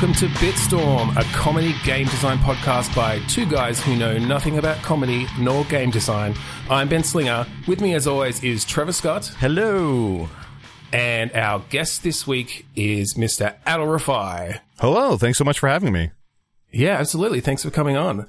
[0.00, 4.76] welcome to Bitstorm, a comedy game design podcast by two guys who know nothing about
[4.76, 6.36] comedy nor game design.
[6.70, 7.44] I'm Ben Slinger.
[7.66, 9.26] With me, as always, is Trevor Scott.
[9.40, 10.28] Hello.
[10.92, 13.56] And our guest this week is Mr.
[13.66, 14.60] Adal Rifai.
[14.78, 15.16] Hello.
[15.16, 16.12] Thanks so much for having me.
[16.70, 17.40] Yeah, absolutely.
[17.40, 18.28] Thanks for coming on.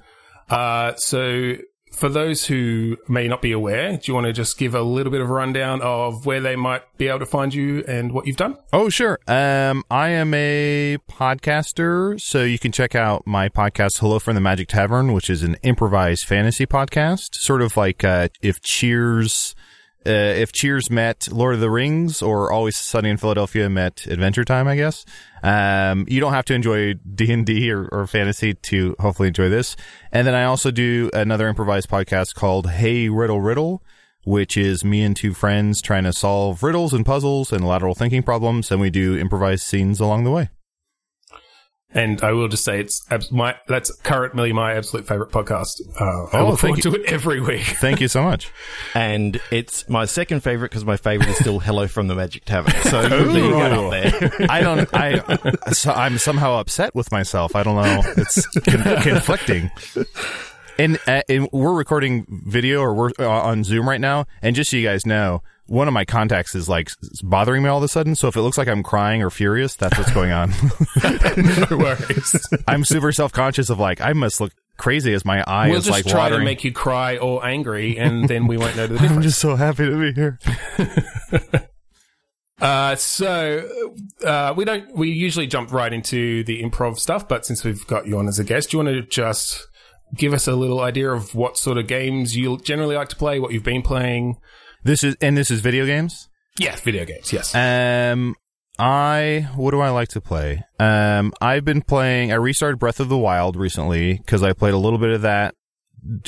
[0.50, 1.54] Uh, so,
[1.92, 5.12] for those who may not be aware, do you want to just give a little
[5.12, 8.28] bit of a rundown of where they might be able to find you and what
[8.28, 8.58] you've done?
[8.72, 9.20] Oh, sure.
[9.28, 14.42] Um, I am a podcaster, so you can check out my podcast, Hello from the
[14.42, 19.56] Magic Tavern, which is an improvised fantasy podcast, sort of like uh, if Cheers.
[20.06, 24.46] Uh, if Cheers met Lord of the Rings or Always Sunny in Philadelphia met Adventure
[24.46, 25.06] Time, I guess.
[25.44, 29.76] Um, you don't have to enjoy D and D or fantasy to hopefully enjoy this.
[30.12, 33.84] And then I also do another improvised podcast called Hey Riddle Riddle,
[34.24, 38.24] which is me and two friends trying to solve riddles and puzzles and lateral thinking
[38.24, 40.50] problems, and we do improvised scenes along the way.
[41.92, 45.82] And I will just say it's abs- my that's currently my absolute favorite podcast.
[46.00, 47.64] Uh, I Oh, look thank forward to it every week.
[47.66, 48.52] Thank you so much.
[48.94, 52.74] And it's my second favorite because my favorite is still Hello from the Magic Tavern.
[52.84, 53.52] So really Ooh.
[53.54, 54.46] get up there.
[54.52, 54.88] I don't.
[54.94, 55.72] I.
[55.72, 57.56] So I'm somehow upset with myself.
[57.56, 58.02] I don't know.
[58.18, 59.72] It's con- conflicting.
[60.78, 64.28] And, uh, and we're recording video or we're uh, on Zoom right now.
[64.42, 66.90] And just so you guys know, one of my contacts is like
[67.24, 68.16] bothering me all of a sudden.
[68.16, 70.50] So if it looks like I'm crying or furious, that's what's going on.
[71.70, 72.48] no worries.
[72.68, 75.86] I'm super self conscious of like I must look crazy as my eye we'll is
[75.86, 76.40] just like try watering.
[76.40, 79.14] to make you cry or angry, and then we won't know the difference.
[79.14, 80.40] I'm just so happy to be here.
[82.60, 83.70] Uh, so
[84.26, 84.94] uh, we don't.
[84.94, 88.38] We usually jump right into the improv stuff, but since we've got you on as
[88.38, 89.66] a guest, do you want to just
[90.16, 93.40] give us a little idea of what sort of games you generally like to play,
[93.40, 94.38] what you've been playing?
[94.84, 96.30] This is and this is video games.
[96.58, 97.32] Yes, video games.
[97.34, 97.54] Yes.
[97.56, 98.36] Um,
[98.78, 100.64] I what do I like to play?
[100.80, 102.32] Um, I've been playing.
[102.32, 105.56] I restarted Breath of the Wild recently because I played a little bit of that.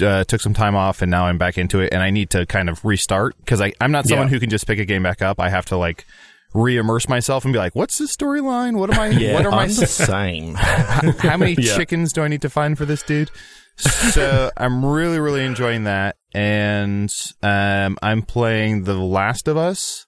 [0.02, 2.46] Uh, took some time off and now I'm back into it and I need to
[2.46, 4.32] kind of restart because I I'm not someone Yeah.
[4.32, 5.40] who can just pick a game back up.
[5.40, 6.06] I have to like
[6.54, 8.78] re-immerse myself and be like, what's the storyline?
[8.78, 9.08] What am I?
[9.10, 9.64] Yeah, what are my?
[9.64, 10.56] I'm the same.
[10.56, 11.76] how many Yeah.
[11.76, 13.32] chickens do I need to find for this dude?
[13.78, 20.06] So I'm really, really enjoying that, and um, I'm playing The Last of Us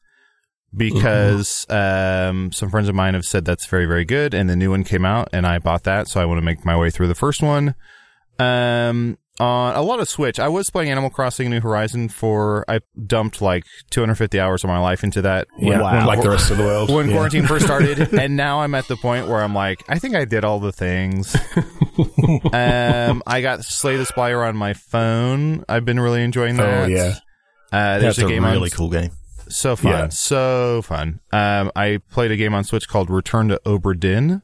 [0.75, 4.69] because um, some friends of mine have said that's very, very good, and the new
[4.71, 7.07] one came out, and I bought that, so I want to make my way through
[7.07, 7.73] the first one.
[8.37, 12.81] Um, on a lot of Switch, I was playing Animal Crossing: New Horizon for I
[13.07, 15.47] dumped like 250 hours of my life into that.
[15.57, 16.05] yeah, Wow.
[16.07, 16.91] like the rest of the world.
[16.91, 17.13] when Yeah.
[17.15, 20.25] quarantine first started, and now I'm at the point where I'm like, I think I
[20.25, 21.35] did all the things.
[22.53, 25.63] um, I got Slay the Spire on my phone.
[25.67, 26.83] I've been really enjoying that.
[26.83, 27.15] Oh yeah.
[27.71, 29.11] uh, there's That's a a game really on cool game.
[29.49, 30.09] so fun, Yeah.
[30.09, 31.19] so fun.
[31.31, 34.41] Um, I played a game on Switch called Return to Obra Dinn,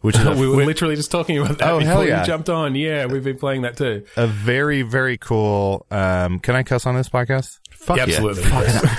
[0.00, 2.20] which is we were literally just talking about that Oh, before hell yeah.
[2.20, 2.74] you jumped on.
[2.74, 4.04] Yeah, we've been playing that too.
[4.16, 5.86] a very, very cool.
[5.90, 7.58] Um, can I cuss on this podcast?
[7.70, 8.16] Fuck Yeah, yeah.
[8.16, 8.50] absolutely.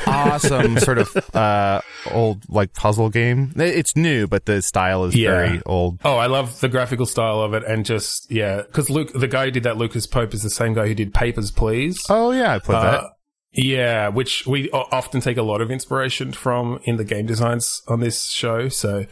[0.08, 3.54] awesome sort of uh old like puzzle game.
[3.56, 5.30] It's new, but the style is Yeah.
[5.32, 6.00] very old.
[6.04, 9.46] Oh, I love the graphical style of it, and just yeah, because Luke, the guy
[9.46, 12.04] who did that, Lucas Pope, is the same guy who did Papers, Please.
[12.10, 13.04] Oh yeah, I played Uh, that.
[13.52, 18.00] yeah, which we often take a lot of inspiration from in the game designs on
[18.00, 18.68] this show.
[18.70, 19.06] So,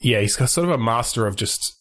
[0.00, 1.74] yeah, he's got sort of a master of just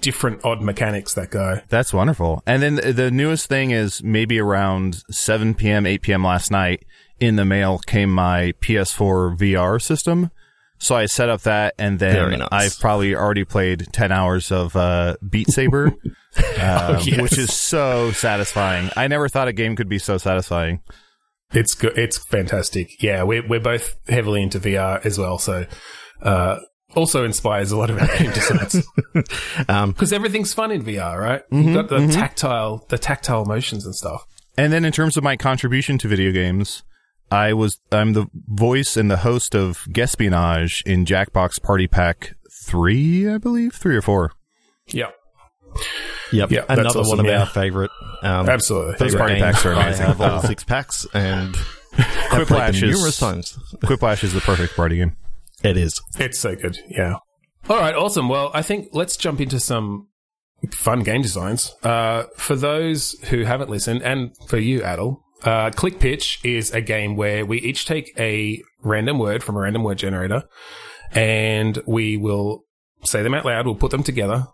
[0.00, 1.14] different odd mechanics.
[1.14, 1.62] That guy.
[1.68, 2.42] That's wonderful.
[2.46, 6.24] And then the, the newest thing is maybe around 7 p.m., 8 p.m.
[6.24, 6.84] last night
[7.20, 10.30] in the mail came my PS4 VR system.
[10.78, 12.48] So I set up that and then nice.
[12.50, 15.86] I've probably already played 10 hours of uh, Beat Saber,
[16.60, 17.20] um, yes.
[17.20, 18.90] which is so satisfying.
[18.96, 20.82] I never thought a game could be so satisfying.
[21.52, 21.96] It's good.
[21.96, 23.02] It's fantastic.
[23.02, 25.38] Yeah, we're we're both heavily into VR as well.
[25.38, 25.66] So,
[26.20, 26.58] uh,
[26.94, 28.86] also inspires a lot of our game designs
[29.68, 31.42] Um, because everything's fun in VR, right?
[31.50, 34.24] Mm-hmm, You've got the tactile, the tactile motions and stuff.
[34.56, 36.82] And then in terms of my contribution to video games,
[37.30, 42.34] I was I'm the voice and the host of Guespionage in Jackbox Party Pack
[42.66, 44.32] 3, I believe, 3 or 4.
[44.88, 45.06] Yeah,
[46.32, 46.50] yep.
[46.50, 47.40] Yeah, Another awesome, one of yeah.
[47.40, 47.90] our favorite.
[48.22, 48.94] Um, absolutely.
[48.96, 50.04] favorite party packs are amazing.
[50.04, 50.40] I have all Oh.
[50.40, 51.54] the six packs and
[51.92, 52.06] played
[52.46, 53.58] Quiplash them is- numerous times.
[53.82, 55.16] Quiplash is the perfect party game.
[55.64, 56.00] It is.
[56.18, 56.78] It's so good.
[56.88, 57.16] Yeah.
[57.70, 57.94] All right.
[57.94, 58.28] Awesome.
[58.28, 60.08] Well, I think let's jump into some
[60.70, 61.74] fun game designs.
[61.82, 66.82] Uh, for those who haven't listened, and for you, Adal, uh, Click Pitch is a
[66.82, 70.42] game where we each take a random word from a random word generator,
[71.12, 72.64] and we will
[73.02, 73.64] say them out loud.
[73.64, 74.48] We'll put them together,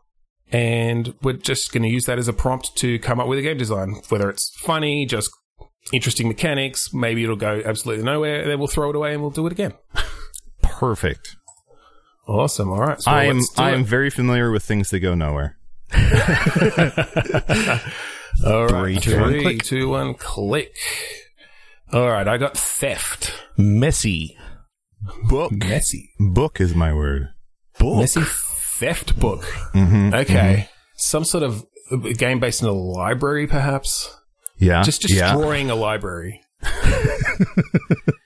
[0.53, 3.43] and we're just going to use that as a prompt to come up with a
[3.43, 3.97] game design.
[4.11, 5.29] Whether it's funny, just
[5.93, 9.31] interesting mechanics, maybe it'll go absolutely nowhere, and then we'll throw it away and we'll
[9.31, 9.73] do it again.
[10.81, 11.37] Perfect.
[12.27, 12.71] Awesome.
[12.71, 12.99] All right.
[12.99, 15.59] So I am I am very familiar with things that go nowhere.
[18.47, 18.95] All right.
[18.95, 19.63] Three, two, one, Three, click.
[19.63, 20.75] two, one, click.
[21.93, 22.27] All right.
[22.27, 23.31] I got theft.
[23.59, 24.39] Messy.
[25.29, 25.53] Book.
[25.53, 26.13] Messy.
[26.19, 27.29] Book is my word.
[27.79, 27.99] Book.
[27.99, 29.43] Messy theft book.
[29.75, 30.15] Mm-hmm.
[30.15, 30.71] Okay.
[30.97, 31.63] Some sort of
[32.17, 34.17] game based in a library, perhaps.
[34.57, 34.83] Yeah.
[34.83, 35.35] Just yeah.
[35.35, 36.41] destroying a library.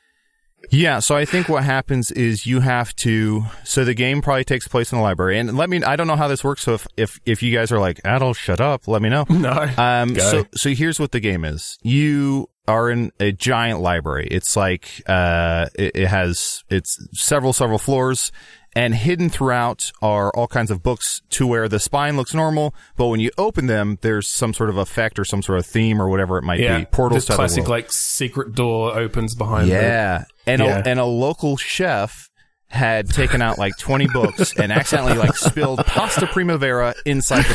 [0.75, 3.45] Yeah, so I think what happens is you have to.
[3.63, 5.83] So the game probably takes place in the library, and let me.
[5.83, 6.63] I don't know how this works.
[6.63, 9.25] So if if if you guys are like, "Adult, shut up," let me know.
[9.35, 9.69] No.
[9.77, 10.15] Um.
[10.15, 10.31] Go.
[10.31, 11.79] So so here's what the game is.
[11.83, 14.27] You are in a giant library.
[14.31, 18.33] It's like uh, it, it has it's several several floors,
[18.75, 23.07] and hidden throughout are all kinds of books to where the spine looks normal, but
[23.07, 26.09] when you open them, there's some sort of effect or some sort of theme or
[26.09, 26.79] whatever it might yeah.
[26.79, 26.85] be.
[26.87, 30.25] Portals This classic, like, secret door opens behind Yeah.
[30.47, 30.83] And Yeah.
[30.85, 32.29] a and a local chef
[32.75, 37.55] had taken out like 20 books and accidentally like spilled pasta primavera inside the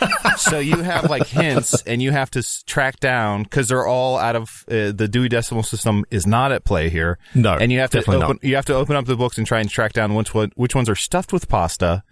[0.00, 0.38] book.
[0.38, 4.16] so you have like hints and you have to s- track down cuz they're all
[4.18, 7.18] out of uh, the Dewey Decimal System is not at play here.
[7.34, 9.60] No, And you have to open you have to open up the books and try
[9.60, 12.02] and track down which one which ones are stuffed with pasta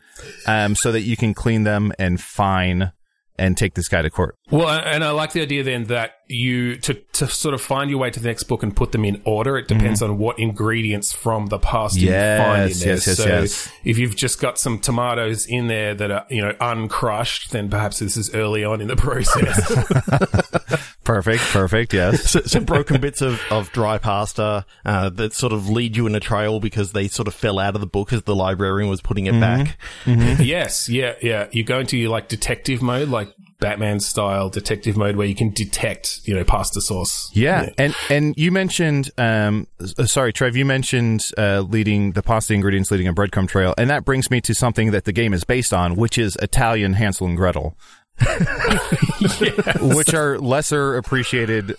[0.46, 2.92] um so that you can clean them and fine
[3.38, 4.36] and take this guy to court.
[4.50, 7.98] Well, and I like the idea then that you to to sort of find your
[7.98, 9.56] way to the next book and put them in order.
[9.58, 12.88] It depends on what ingredients from the past you find in there.
[12.88, 13.72] yes, yes, so yes.
[13.84, 17.98] if you've just got some tomatoes in there that are you know uncrushed, then perhaps
[18.00, 20.86] this is early on in the process.
[21.02, 22.22] Perfect, perfect, yes.
[22.30, 26.14] So, some broken bits of, of dry pasta uh, that sort of lead you in
[26.14, 29.00] a trail because they sort of fell out of the book as the librarian was
[29.00, 29.76] putting it back.
[30.06, 31.48] yes, yeah, yeah.
[31.50, 35.50] You go into your like detective mode, like Batman style detective mode, where you can
[35.50, 37.30] detect you know pasta sauce.
[37.32, 42.54] Yeah, and and you mentioned, um, uh, sorry, Trev, you mentioned uh, leading the pasta
[42.54, 45.44] ingredients leading a breadcrumb trail, and that brings me to something that the game is
[45.44, 47.76] based on, which is Italian Hansel and Gretel,
[49.80, 51.74] which are lesser appreciated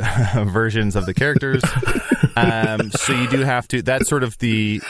[0.46, 1.64] versions of the characters.
[2.36, 3.82] um, so you do have to.
[3.82, 4.82] That's sort of the.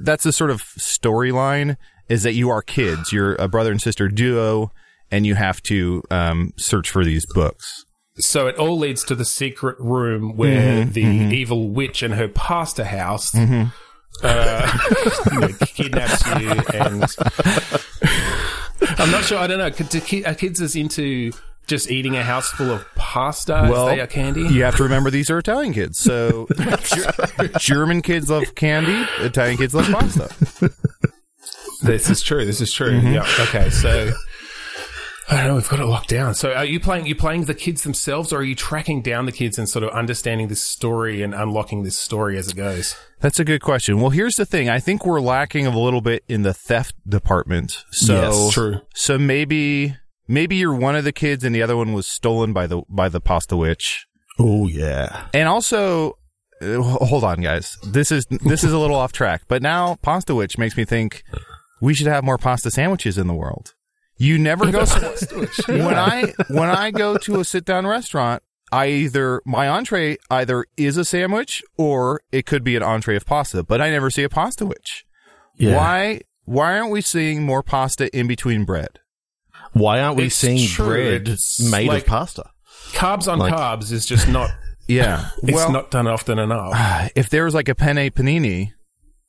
[0.00, 1.76] That's the sort of storyline
[2.08, 3.12] is that you are kids.
[3.12, 4.72] You're a brother and sister duo,
[5.10, 7.84] and you have to um, search for these books.
[8.16, 12.84] So it all leads to the secret room where the evil witch and her pasta
[12.84, 13.70] house uh,
[15.32, 16.50] you know, kidnaps you.
[16.74, 17.04] And
[18.98, 19.38] I'm not sure.
[19.38, 19.70] I don't know.
[19.70, 21.32] Could- do ki- Are kids as into
[21.66, 24.42] just eating a house full of pasta as they are candy?
[24.42, 25.98] You have to remember these are Italian kids.
[25.98, 26.46] So
[27.58, 30.28] German kids love candy, Italian kids love pasta.
[31.82, 32.44] This is true.
[32.44, 32.98] This is true.
[32.98, 33.22] Yeah.
[33.40, 33.70] Okay.
[33.70, 34.12] So.
[35.30, 35.54] I don't know.
[35.54, 36.34] We've got it locked down.
[36.34, 37.06] So, are you playing?
[37.06, 39.90] You're playing the kids themselves, or are you tracking down the kids and sort of
[39.90, 42.96] understanding this story and unlocking this story as it goes?
[43.20, 44.00] That's a good question.
[44.00, 44.68] Well, here's the thing.
[44.68, 47.84] I think we're lacking a little bit in the theft department.
[47.92, 48.80] So, Yes, true.
[48.94, 49.96] So maybe
[50.26, 53.08] maybe you're one of the kids and the other one was stolen by the by
[53.08, 54.06] the pasta witch.
[54.38, 55.26] Oh, yeah.
[55.32, 56.16] And also,
[56.60, 57.78] uh, hold on, guys.
[57.84, 61.22] This is this is a little off track, but now pasta witch makes me think
[61.80, 63.74] we should have more pasta sandwiches in the world.
[64.20, 64.84] You never go
[65.66, 68.42] when I when I go to a sit down restaurant.
[68.70, 73.24] I either my entree either is a sandwich or it could be an entree of
[73.24, 75.06] pasta, but I never see a pasta witch.
[75.56, 75.74] Yeah.
[75.76, 79.00] Why why aren't we seeing more pasta in between bread?
[79.72, 80.86] Why aren't we It's seeing true.
[80.86, 82.44] bread It's made like- of pasta?
[82.92, 84.50] Carbs on Like- carbs is just not.
[84.86, 86.72] Yeah, It's well, not done often enough.
[87.14, 88.72] if there was like a penne panini,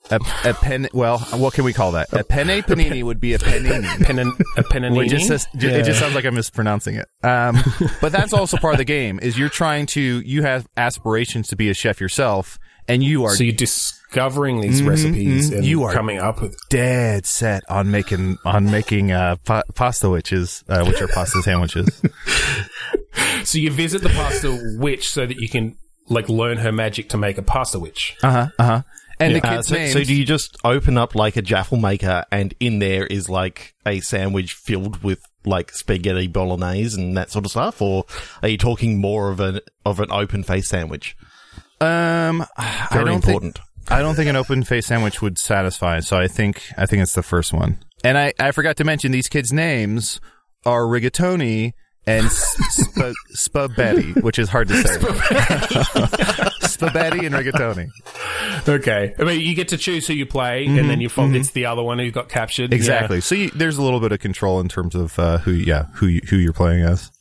[0.09, 0.87] a, a pen.
[0.93, 2.11] Well, what can we call that?
[2.13, 3.83] A penne panini would be a panini.
[4.05, 4.95] Penin, a penanini.
[4.95, 7.07] Well, it just says, ju- it just sounds like I'm mispronouncing it.
[7.23, 7.57] Um,
[8.01, 9.19] but that's also part of the game.
[9.21, 13.35] Is you're trying to you have aspirations to be a chef yourself, and you are
[13.35, 15.57] so you're discovering these recipes mhm.
[15.57, 16.57] and You are- coming up with.
[16.69, 22.01] dead set on making on making uh, pa- pasta witches, uh, which are pasta sandwiches.
[23.45, 25.75] So you visit the pasta witch so that you can
[26.09, 28.15] like learn her magic to make a pasta witch.
[28.23, 28.47] Uh huh.
[28.59, 28.81] Uh huh.
[29.21, 29.93] And the Uh, so, names.
[29.93, 33.73] so do you just open up like a jaffle maker and in there is like
[33.85, 38.05] a sandwich filled with like spaghetti bolognese and that sort of stuff, or
[38.43, 41.15] are you talking more of an of an open face sandwich?
[41.79, 43.55] um, I Very don't important.
[43.57, 45.99] Think, I don't think an open face sandwich would satisfy.
[45.99, 47.79] So I think I think it's the first one.
[48.03, 50.19] And I I forgot to mention these kids' names
[50.65, 51.73] are rigatoni
[52.07, 54.97] and sp- spabetti, which is hard to say.
[56.67, 57.89] spabetti and rigatoni.
[58.67, 59.13] Okay.
[59.17, 61.01] I mean, you get to choose who you play, and then mm-hmm.
[61.01, 61.31] you follow.
[61.31, 61.59] It's mm-hmm.
[61.59, 62.73] the other one who got captured.
[62.73, 63.21] Exactly.
[63.21, 66.07] So you, there's a little bit of control in terms of uh, who, yeah, who
[66.07, 67.11] you, who you're playing as.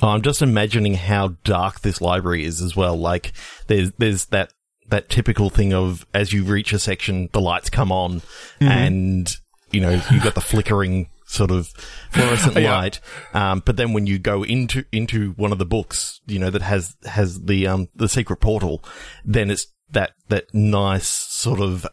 [0.00, 2.96] Oh, I'm just imagining how dark this library is as well.
[2.96, 3.32] Like
[3.66, 4.52] there's there's that
[4.88, 8.68] that typical thing of as you reach a section, the lights come on, mm-hmm.
[8.68, 9.36] and
[9.70, 11.68] you know you've got the flickering sort of
[12.10, 12.76] fluorescent Yeah.
[12.76, 13.00] light.
[13.34, 16.62] Um, but then when you go into into one of the books, you know that
[16.62, 18.84] has has the um the secret portal,
[19.24, 21.84] then it's that that nice sort of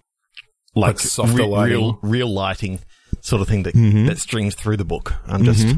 [0.75, 1.77] like Like softer re- lighting.
[1.77, 2.79] real real lighting
[3.21, 4.05] sort of thing that Mm-hmm.
[4.07, 5.13] that streams through the book.
[5.27, 5.75] I'm just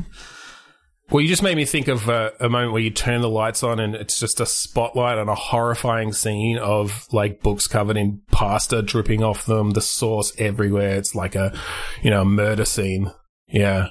[1.10, 3.64] Well, you just made me think of uh, a moment where you turn the lights
[3.64, 8.22] on and it's just a spotlight on a horrifying scene of like books covered in
[8.32, 10.96] pasta dripping off them, the sauce everywhere.
[10.98, 11.54] It's like a,
[12.02, 13.12] you know, a murder scene.
[13.52, 13.90] Yeah.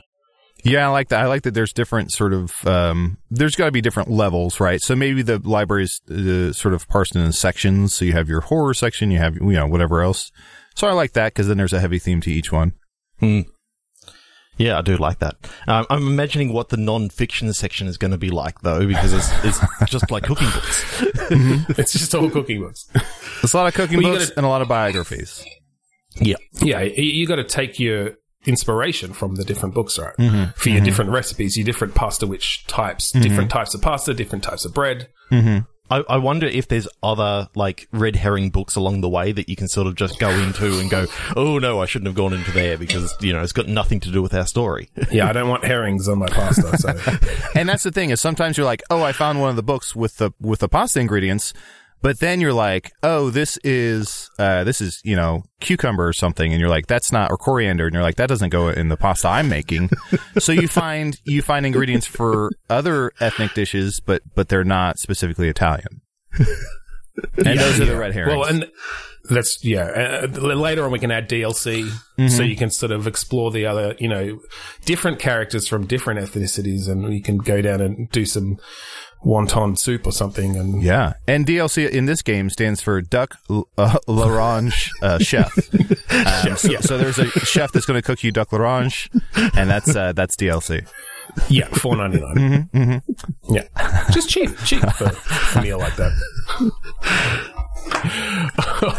[0.63, 1.21] Yeah, I like that.
[1.21, 1.55] I like that.
[1.55, 2.67] There's different sort of.
[2.67, 4.79] Um, there's got to be different levels, right?
[4.83, 7.95] So maybe the library's uh, sort of parsed into sections.
[7.95, 10.31] So you have your horror section, you have you know whatever else.
[10.75, 12.75] So I like that because then there's a heavy theme to each one.
[13.21, 13.41] Hmm.
[14.59, 15.37] Yeah, I do like that.
[15.67, 19.31] Um, I'm imagining what the non-fiction section is going to be like, though, because it's,
[19.43, 19.59] it's
[19.91, 20.85] just like cooking books.
[21.79, 22.87] It's just all cooking books.
[23.41, 25.43] There's a lot of cooking Well, books gotta- and a lot of biographies.
[26.17, 26.81] Yeah, Yeah.
[26.83, 28.17] You, you got to take your
[28.47, 30.17] inspiration from the different books, right?
[30.17, 30.53] Mm-hmm.
[30.55, 30.85] For your mm-hmm.
[30.85, 33.23] different recipes, your different pasta which types, mm-hmm.
[33.23, 35.09] different types of pasta, different types of bread.
[35.31, 35.61] Mm-hmm.
[35.91, 39.57] I, I wonder if there's other like red herring books along the way that you
[39.57, 41.07] can sort of just go into and go,
[41.37, 44.11] oh no, I shouldn't have gone into there because you know it's got nothing to
[44.11, 44.89] do with our story.
[45.11, 45.29] Yeah.
[45.29, 46.79] I don't want herrings on my pasta.
[46.79, 46.95] So.
[47.57, 49.97] and that's the thing is sometimes you're like, oh, I found one of the books
[49.97, 51.53] with the with the pasta ingredients,
[52.03, 56.53] but then you're like, oh, this is uh, this is you know cucumber or something,
[56.53, 58.97] and you're like, that's not or coriander, and you're like, that doesn't go in the
[58.97, 59.91] pasta I'm making.
[60.39, 65.49] so you find you find ingredients for other ethnic dishes, but but they're not specifically
[65.49, 66.01] Italian.
[66.39, 68.37] and those are the red herrings.
[68.37, 68.71] Well, and
[69.29, 70.23] that's yeah.
[70.23, 71.85] Uh, later on, we can add DLC,
[72.19, 72.29] Mm-hmm.
[72.29, 74.41] so you can sort of explore the other, you know,
[74.85, 78.59] different characters from different ethnicities, and you can go down and do some
[79.25, 80.57] wonton soup or something.
[80.57, 85.57] And Yeah, and DLC in this game stands for Duck uh, L'Orange uh, Chef.
[86.11, 89.09] Um, so, so there's a chef that's going to cook you Duck L'Orange,
[89.57, 90.87] and that's uh, that's DLC.
[91.49, 92.69] yeah, four ninety nine.
[92.75, 95.13] Mm-hmm, Yeah, just cheap, cheap for
[95.59, 96.13] a meal like that.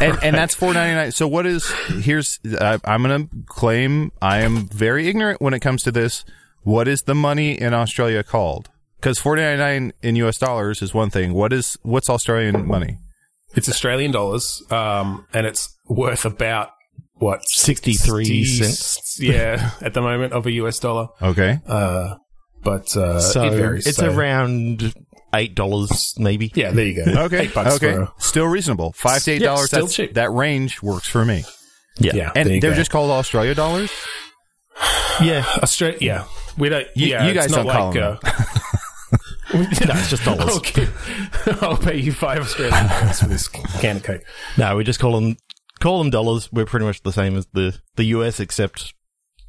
[0.02, 1.12] and and that's four ninety nine.
[1.12, 1.70] So what is
[2.02, 6.26] here's I, I'm going to claim I am very ignorant when it comes to this.
[6.64, 8.70] What is the money in Australia called?
[9.02, 10.38] Because four ninety nine in U.S.
[10.38, 11.34] dollars is one thing.
[11.34, 12.98] What is what's Australian money?
[13.56, 16.70] It's Australian dollars, um, and it's worth about
[17.16, 19.00] what 63 cents.
[19.20, 21.08] Yeah, at the moment of a US dollar.
[21.22, 22.16] Okay, Uh,
[22.64, 23.88] but uh, so it varies.
[23.88, 24.94] it's so- around
[25.34, 26.52] eight dollars, maybe.
[26.56, 27.12] Yeah, there you go.
[27.24, 27.94] okay, Eight bucks okay.
[27.94, 28.94] for a- Still reasonable.
[28.94, 29.68] Five to eight Yeah, dollars.
[29.68, 30.14] still cheap.
[30.14, 31.44] That range works for me.
[32.00, 32.76] Yeah, yeah, And they're go.
[32.76, 33.92] just called Australia dollars.
[35.22, 35.44] yeah.
[35.62, 35.98] Australia.
[36.02, 36.24] Yeah,
[36.58, 36.88] we don't.
[36.96, 37.94] You- yeah, you guys it's not don't call like.
[37.96, 38.60] them Uh,
[39.54, 40.58] no, it's just dollars.
[40.58, 40.88] okay,
[41.62, 44.24] I'll pay you five Australian dollars for this can of Coke.
[44.58, 45.38] No, we just call them
[45.80, 46.52] call them dollars.
[46.52, 48.94] We're pretty much the same as the the US, except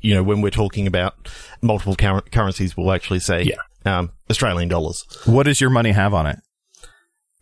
[0.01, 1.29] you know when we're talking about
[1.61, 3.99] multiple cur- currencies, we'll actually say Yeah.
[3.99, 5.05] um, Australian dollars.
[5.27, 6.39] What does your money have on it?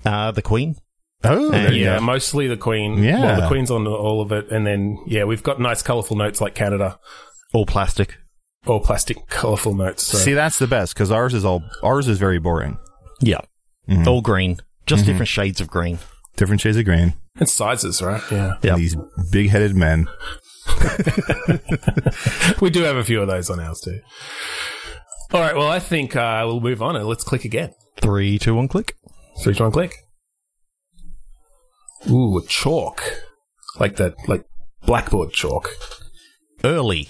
[0.05, 0.76] Uh, the Queen.
[1.23, 2.05] Oh, there you Yeah, go.
[2.05, 3.02] mostly the Queen.
[3.02, 3.21] Yeah.
[3.21, 6.40] well, the Queen's on all of it, and then yeah, we've got nice, colourful notes
[6.40, 6.99] like Canada,
[7.52, 8.17] all plastic.
[8.67, 10.07] All plastic, colourful notes.
[10.07, 10.19] So.
[10.19, 12.79] See, that's the best because ours is all ours is very boring.
[13.21, 13.40] Yeah,
[13.88, 14.07] Mhm.
[14.07, 15.99] all green, just different shades of green.
[16.37, 17.14] Different shades of green.
[17.38, 18.23] and sizes, right?
[18.31, 18.76] Yeah, Yeah.
[18.76, 18.97] These
[19.31, 20.09] big-headed men.
[22.61, 24.00] we do have a few of those on ours too.
[25.33, 27.73] All right, well, I think uh, we'll move on and let's click again.
[28.00, 28.95] Three, two, one, click.
[29.43, 29.95] Three, two, one, click.
[32.11, 33.02] Ooh, chalk,
[33.79, 34.45] like that, like
[34.85, 35.71] blackboard chalk.
[36.64, 37.09] Early.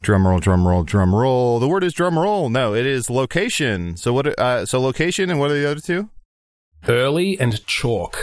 [0.00, 1.58] Drum roll, drum roll, drum roll.
[1.58, 2.48] The word is drum roll.
[2.48, 3.96] No, it is location.
[3.96, 4.38] So what?
[4.38, 6.10] Uh, so location and what are the other two?
[6.86, 8.16] Early and chalk.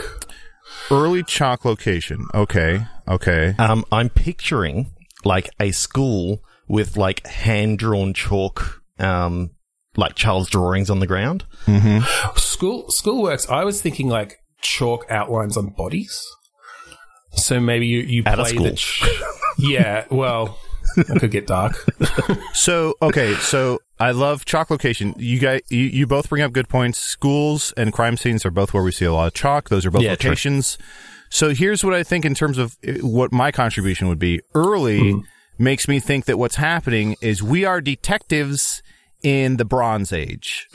[0.89, 2.27] Early chalk location.
[2.33, 3.55] Okay, okay.
[3.59, 4.91] Um, I'm picturing
[5.25, 9.51] like a school with like hand drawn chalk, um,
[9.97, 11.43] like child's drawings on the ground.
[11.65, 12.37] Mm-hmm.
[12.37, 13.49] School school works.
[13.49, 16.25] I was thinking like chalk outlines on bodies.
[17.33, 19.03] So maybe you you At a play the ch-
[19.57, 20.05] yeah.
[20.09, 20.57] Well,
[20.95, 21.75] that could get dark.
[22.53, 25.13] So okay, so I love chalk location.
[25.17, 26.97] You guys, you, you both bring up good points.
[26.97, 29.69] Schools and crime scenes are both where we see a lot of chalk.
[29.69, 30.29] Those are both Yeah, true.
[30.31, 30.77] locations.
[31.29, 34.41] So here's what I think in terms of uh, what my contribution would be.
[34.53, 35.15] Early
[35.57, 38.81] makes me think that what's happening is we are detectives
[39.21, 40.67] in the Bronze Age.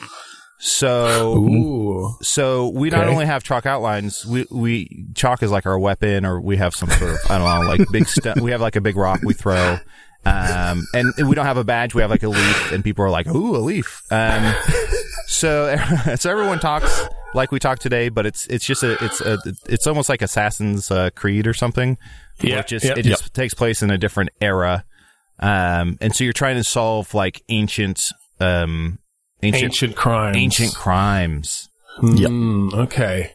[0.58, 2.16] So Ooh.
[2.20, 3.10] so we not Okay.
[3.12, 6.90] only have chalk outlines, we we chalk is like our weapon, or we have some
[6.90, 8.38] sort of I don't know, like big stuff.
[8.40, 9.78] We have like a big rock we throw,
[10.26, 11.94] um, and we don't have a badge.
[11.94, 14.54] We have like a leaf, and people are like, "Ooh, a leaf." Um,
[15.26, 15.76] so
[16.16, 17.02] so everyone talks
[17.34, 20.90] like we talked today, but it's it's just a it's a it's almost like Assassin's
[20.90, 21.96] uh, Creed or something.
[22.40, 22.94] where Yeah, it just yeah.
[22.96, 24.84] it just takes place in a different era,
[25.38, 28.02] um, and so you're trying to solve like ancient
[28.40, 28.98] um
[29.42, 30.36] ancient Ancient crimes.
[30.36, 31.68] ancient crimes.
[31.98, 33.32] Mm, okay.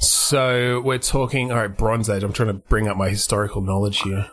[0.00, 2.22] So we're talking, all right, Bronze Age.
[2.22, 4.26] I'm trying to bring up my historical knowledge here.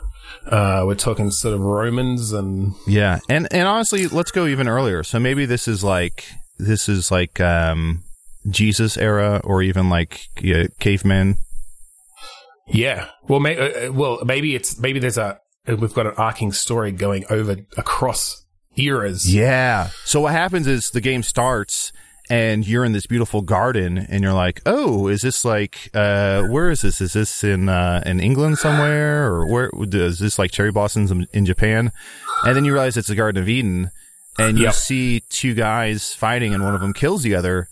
[0.46, 5.04] Uh, we're talking sort of Romans and Yeah, and and honestly, let's go even earlier.
[5.04, 6.26] So maybe this is like
[6.58, 8.04] this is like um
[8.50, 11.38] Jesus era, or even like yeah, cavemen.
[12.68, 13.10] yeah.
[13.28, 16.92] Well, may, uh, uh, well, maybe it's maybe there's a we've got an arcing story
[16.92, 18.46] going over across
[18.78, 19.34] eras.
[19.34, 19.90] Yeah.
[20.06, 21.92] So what happens is the game starts
[22.30, 26.70] and you're in this beautiful garden and you're like, "Oh, is this like uh where
[26.70, 27.00] is this?
[27.02, 31.28] Is this in uh in England somewhere or where is this like cherry blossoms in,
[31.34, 31.92] in Japan?"
[32.46, 33.92] And then you realize it's the Garden of Eden
[34.40, 34.74] and you Yep.
[34.74, 37.68] see two guys fighting and one of them kills the other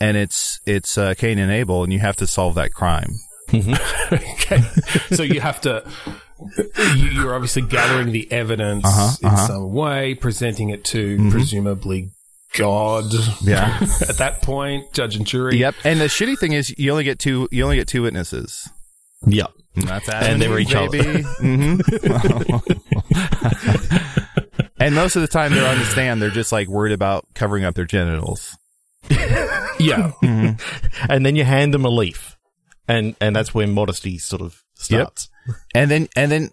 [0.00, 3.14] and it's it's uh, Cain and Abel and you have to solve that crime.
[4.12, 4.60] okay.
[5.14, 5.84] So you have to.
[6.96, 9.36] You, you're obviously gathering the evidence Uh-huh, in uh-huh.
[9.36, 9.46] Mm-hmm.
[9.46, 12.10] some way, presenting it to presumably
[12.56, 13.04] God.
[13.42, 13.78] Yeah.
[14.08, 15.56] At that point, judge and jury.
[15.56, 15.74] yep.
[15.84, 18.68] And the shitty thing is you only get two you only get two witnesses.
[19.26, 19.50] Yep.
[19.76, 20.88] And that's And they were each other.
[20.90, 21.22] baby.
[21.40, 21.80] Mhm.
[24.80, 27.64] and most of the time they're on the stand, they're just like worried about covering
[27.64, 28.56] up their genitals.
[29.78, 30.12] Yeah.
[30.22, 32.38] And then you hand them a leaf.
[32.88, 35.28] And and that's where modesty sort of starts.
[35.74, 36.48] And then and then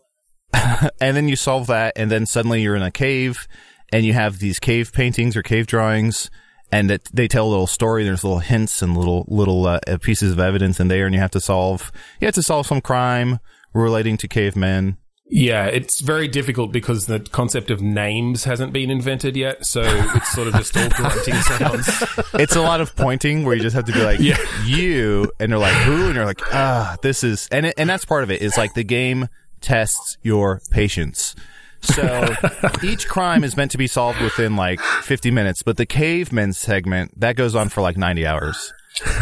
[1.00, 3.48] and then you solve that and then suddenly you're in a cave
[3.94, 6.30] and you have these cave paintings or cave drawings
[6.72, 10.32] and that they tell a little story there's little hints and little little uh, pieces
[10.34, 13.40] of evidence in there and you have to solve you have to solve some crime
[13.74, 14.98] relating to cavemen
[15.30, 19.82] Yeah, it's very difficult because the concept of names hasn't been invented yet, so
[20.16, 21.88] it's sort of just all grunting sounds.
[22.34, 24.38] it's a lot of pointing where you just have to be like Yeah.
[24.66, 28.06] you and they're like who and you're like ah this is and it, and that's
[28.06, 29.28] part of it is like the game
[29.62, 31.36] tests your patience
[31.84, 32.36] so
[32.84, 37.12] each crime is meant to be solved within like 50 minutes but the cavemen segment
[37.20, 38.74] that goes on for like 90 hours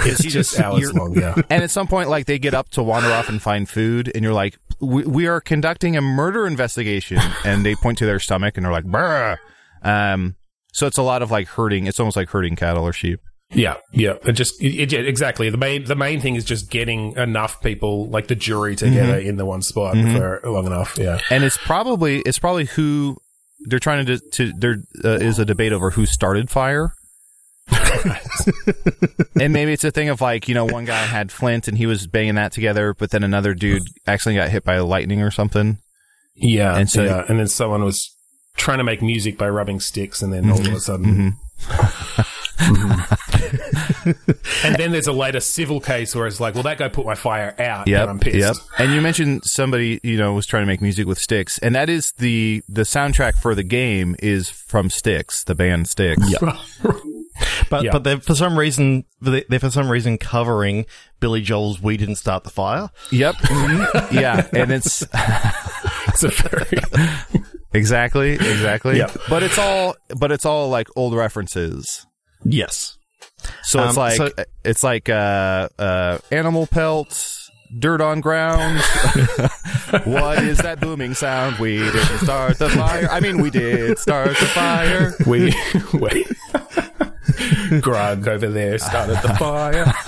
[0.04, 1.34] It's just hours long, yeah.
[1.50, 4.24] and at some point like they get up to wander off and find food and
[4.24, 8.58] you're like we, we are conducting a murder investigation and they point to their stomach
[8.58, 9.38] and they're like Brr.
[9.84, 10.36] um
[10.74, 13.20] so it's a lot of like herding it's almost like herding cattle or sheep
[13.54, 14.16] Yeah, yeah.
[14.24, 15.50] It just it, exactly.
[15.50, 19.30] The main the main thing is just getting enough people, like the jury, together mm-hmm.
[19.30, 20.16] in the one spot mm-hmm.
[20.16, 20.98] for long enough.
[20.98, 21.20] Yeah.
[21.30, 23.18] and it's probably it's probably who
[23.68, 26.94] they're trying to to there uh, is a debate over who started fire.
[29.40, 31.86] and maybe it's a thing of like you know one guy had flint and he
[31.86, 35.78] was banging that together, but then another dude accidentally got hit by lightning or something.
[36.36, 37.26] Yeah, And so- yeah.
[37.28, 38.16] and then someone was
[38.58, 42.22] trying to make music by rubbing sticks, and then all of a sudden, mm-hmm.
[44.64, 47.16] and then there's a later civil case where it's like, well, that guy put my
[47.16, 48.38] fire out, Yep, and I'm pissed.
[48.38, 48.56] yep.
[48.80, 51.90] And you mentioned somebody you know was trying to make music with Sticks, and that
[51.90, 56.22] is the the soundtrack for the game is from Styx, the band Styx.
[57.70, 57.92] But Yeah.
[57.92, 60.86] but they're for some reason they're they're for some reason covering
[61.20, 63.36] Billy Joel's "We Didn't Start the Fire." Yep.
[63.36, 64.12] Mhm.
[64.12, 65.02] yeah, and it's
[66.08, 66.80] It's a very
[67.74, 68.98] exactly exactly.
[68.98, 69.18] Yep.
[69.30, 72.06] But it's all but it's all like old references.
[72.44, 72.98] Yes.
[73.64, 74.32] So it's Um, like so-
[74.64, 78.80] it's like uh, uh, animal pelt, dirt on ground.
[80.06, 81.58] what is that booming sound?
[81.58, 83.08] We didn't start the fire.
[83.10, 85.14] I mean, we did start the fire.
[85.26, 85.54] we
[86.00, 86.28] wait.
[87.82, 89.92] Grug over there started the fire.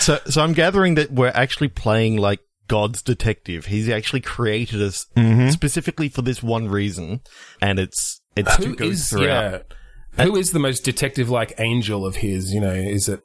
[0.00, 3.66] So so I'm gathering that we're actually playing like God's detective.
[3.66, 5.50] He's actually created us Mm-hmm.
[5.50, 7.20] specifically for this one reason,
[7.60, 9.52] and it's it's to Who go is throughout.
[9.52, 9.76] yeah?
[10.20, 12.52] Who is the most detective-like angel of his?
[12.52, 13.20] You know, is it?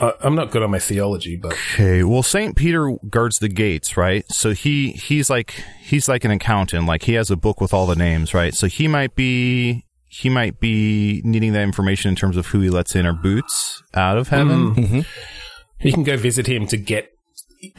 [0.00, 3.96] Uh, I'm not good on my theology, but Okay, well, Saint Peter guards the gates,
[3.96, 4.24] right?
[4.30, 6.86] So he he's like he's like an accountant.
[6.86, 8.54] Like he has a book with all the names, right?
[8.54, 12.70] So he might be he might be needing that information in terms of who he
[12.70, 15.04] lets in or boots out of heaven.
[15.80, 17.10] you can go visit him to get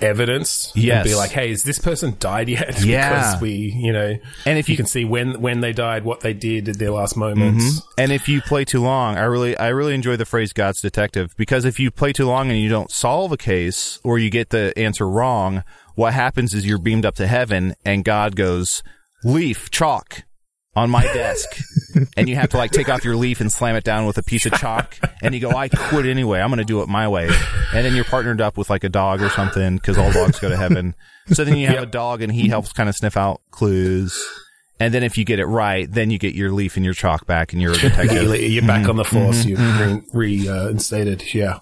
[0.02, 0.72] evidence.
[0.76, 0.98] Yes.
[1.06, 2.84] and be like, hey, has this person died yet?
[2.90, 3.10] Yeah.
[3.10, 6.22] because we, you know, And if you you can see when when they died, what
[6.22, 7.64] they did at their last moments.
[7.66, 7.92] Mm-hmm.
[7.98, 11.34] And if you play too long, I really, I really enjoy the phrase "God's detective"
[11.38, 14.50] because if you play too long and you don't solve a case or you get
[14.50, 15.64] the answer wrong,
[15.96, 18.82] what happens is you're beamed up to heaven and God goes,
[19.24, 20.24] "Leaf chalk
[20.80, 21.50] on my desk,"
[22.18, 24.24] and you have to like take off your leaf and slam it down with a
[24.24, 26.40] piece of chalk, and you go, "I quit anyway.
[26.40, 27.30] I'm going to do it my way."
[27.74, 30.50] And then you're partnered up with like a dog or something because all dogs go
[30.50, 30.96] to heaven.
[31.28, 31.84] So then you have Yep.
[31.84, 34.20] a dog and he helps kind of sniff out clues.
[34.80, 37.26] And then if you get it right, then you get your leaf and your chalk
[37.26, 38.34] back, and you're a detective.
[38.42, 39.26] You're back on the mm-hmm.
[39.26, 39.46] force.
[39.46, 40.18] You're mm-hmm.
[40.18, 41.22] re- reinstated.
[41.22, 41.60] Uh, yeah.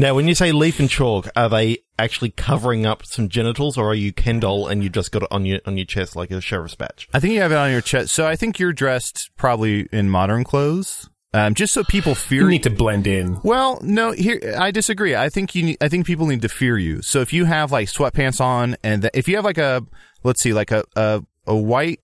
[0.00, 3.90] Now, when you say leaf and chalk, are they actually covering up some genitals, or
[3.90, 6.40] are you Kendall and you just got it on your on your chest like a
[6.40, 7.08] sheriff's badge?
[7.12, 8.14] I think you have it on your chest.
[8.14, 12.48] So I think you're dressed probably in modern clothes, um, just so people fear You
[12.48, 13.40] need to blend in.
[13.42, 15.16] Well, no, here I disagree.
[15.16, 15.64] I think you.
[15.64, 17.02] Need, I think people need to fear you.
[17.02, 19.84] So if you have like sweatpants on, and th- if you have like a,
[20.22, 22.00] let's see, like a, a a white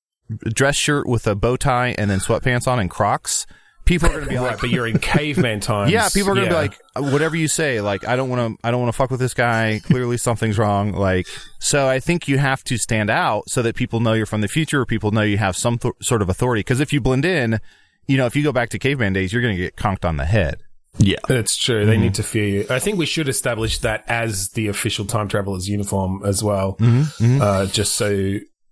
[0.53, 3.47] dress shirt with a bow tie and then sweatpants on and Crocs,
[3.85, 5.91] people are going to be Right, like, but you're in caveman times.
[5.93, 6.63] yeah, people are going to Yeah.
[6.63, 7.81] be like, "Uh, whatever you say.
[7.81, 8.67] Like, I don't want to.
[8.67, 9.81] I don't want to fuck with this guy.
[9.85, 10.93] Clearly, something's wrong.
[10.93, 11.27] Like,
[11.59, 14.49] so I think you have to stand out so that people know you're from the
[14.49, 16.61] future, or people know you have some th- sort of authority.
[16.61, 17.61] Because if you blend in,
[18.07, 20.17] you know, if you go back to caveman days, you're going to get conked on
[20.17, 20.61] the head.
[20.99, 21.17] Yeah.
[21.27, 21.87] That's true.
[21.87, 22.67] They need to fear you.
[22.71, 26.79] I think we should establish that as the official time traveler's uniform as well,
[27.21, 28.09] Uh, just so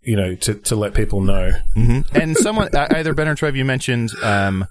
[0.05, 1.51] you know to to let people know.
[1.77, 4.67] and someone either Ben or Trev, you mentioned um,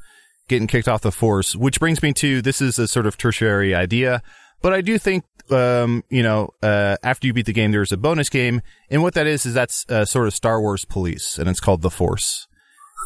[0.47, 3.73] getting kicked off the force, which brings me to this is a sort of tertiary
[3.75, 4.21] idea,
[4.61, 7.97] but I do think um, you know uh, after you beat the game, there's a
[7.97, 11.49] bonus game, and what that is is that's uh, sort of Star Wars Police, and
[11.49, 12.47] it's called the Force.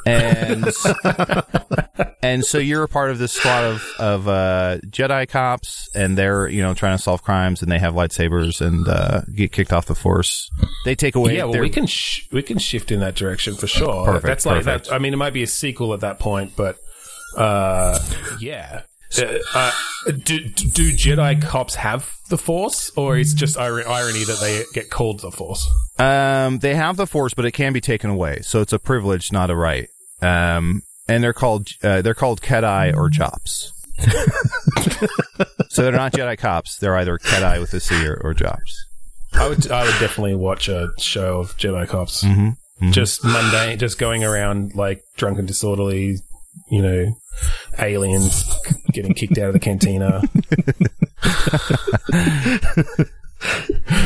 [0.06, 0.66] And
[2.22, 6.48] and so you're a part of this squad of of uh, Jedi cops, and they're
[6.48, 9.86] you know trying to solve crimes, and they have lightsabers and uh, get kicked off
[9.86, 10.50] the Force.
[10.84, 11.38] They take away.
[11.38, 14.06] yeah, well, their- we can sh- we can shift in that direction for sure.
[14.06, 14.88] Perfect, That's like perfect.
[14.90, 14.94] that.
[14.94, 16.78] I mean, it might be a sequel at that point, but
[17.36, 18.00] uh,
[18.40, 18.84] yeah.
[19.18, 19.72] Uh,
[20.06, 24.90] do, do Jedi cops have the Force, or is just ir- irony that they get
[24.90, 25.66] called the Force?
[25.98, 28.40] Um, they have the force, but it can be taken away.
[28.42, 29.88] So it's a privilege, not a right.
[30.22, 33.72] Um, and they're called uh, they're called Kedai or Chops.
[35.70, 36.78] so they're not Jedi cops.
[36.78, 38.86] They're either Kedai with a C or, or Chops.
[39.34, 42.24] I would I would definitely watch a show of Jedi cops.
[42.24, 42.92] Mm-hmm.
[42.92, 46.18] Just mundane, just going around like drunk and disorderly,
[46.70, 47.16] you know,
[47.80, 48.44] aliens
[48.94, 50.22] getting kicked out of the cantina.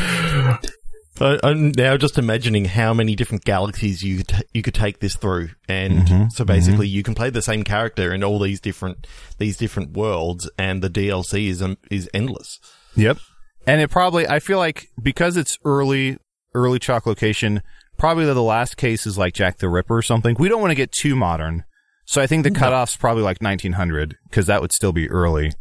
[1.22, 5.00] I, I'm now just imagining how many different galaxies you could t- you could take
[5.00, 6.28] this through, and Mm-hmm.
[6.30, 9.06] so basically you can play the same character in all these different
[9.38, 12.58] these different worlds, and the DLC is um, is endless.
[12.96, 13.18] Yep.
[13.66, 16.16] And it probably I feel like because it's early
[16.54, 17.62] early chalk location,
[17.98, 20.36] probably the last case is like Jack the Ripper or something.
[20.38, 21.64] We don't want to get too modern.
[22.10, 25.52] So I think the cutoff's probably like 1900 because that would still be early.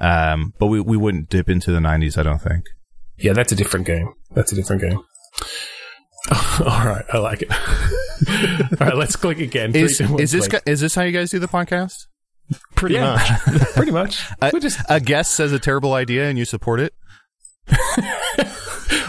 [0.00, 2.64] Um, but we, we wouldn't dip into the 90s, I don't think.
[3.18, 4.14] Yeah, that's a different game.
[4.30, 4.96] That's a different game.
[6.60, 7.50] All right, I like it.
[8.80, 9.72] All right, let's click again.
[9.72, 10.62] Three, Is, two, one, is this click.
[10.64, 12.06] is this how you guys do the podcast?
[12.74, 13.12] Pretty Yeah.
[13.46, 13.60] much.
[13.74, 14.24] pretty much?
[14.50, 16.94] We're just A guest says a terrible idea and you support it.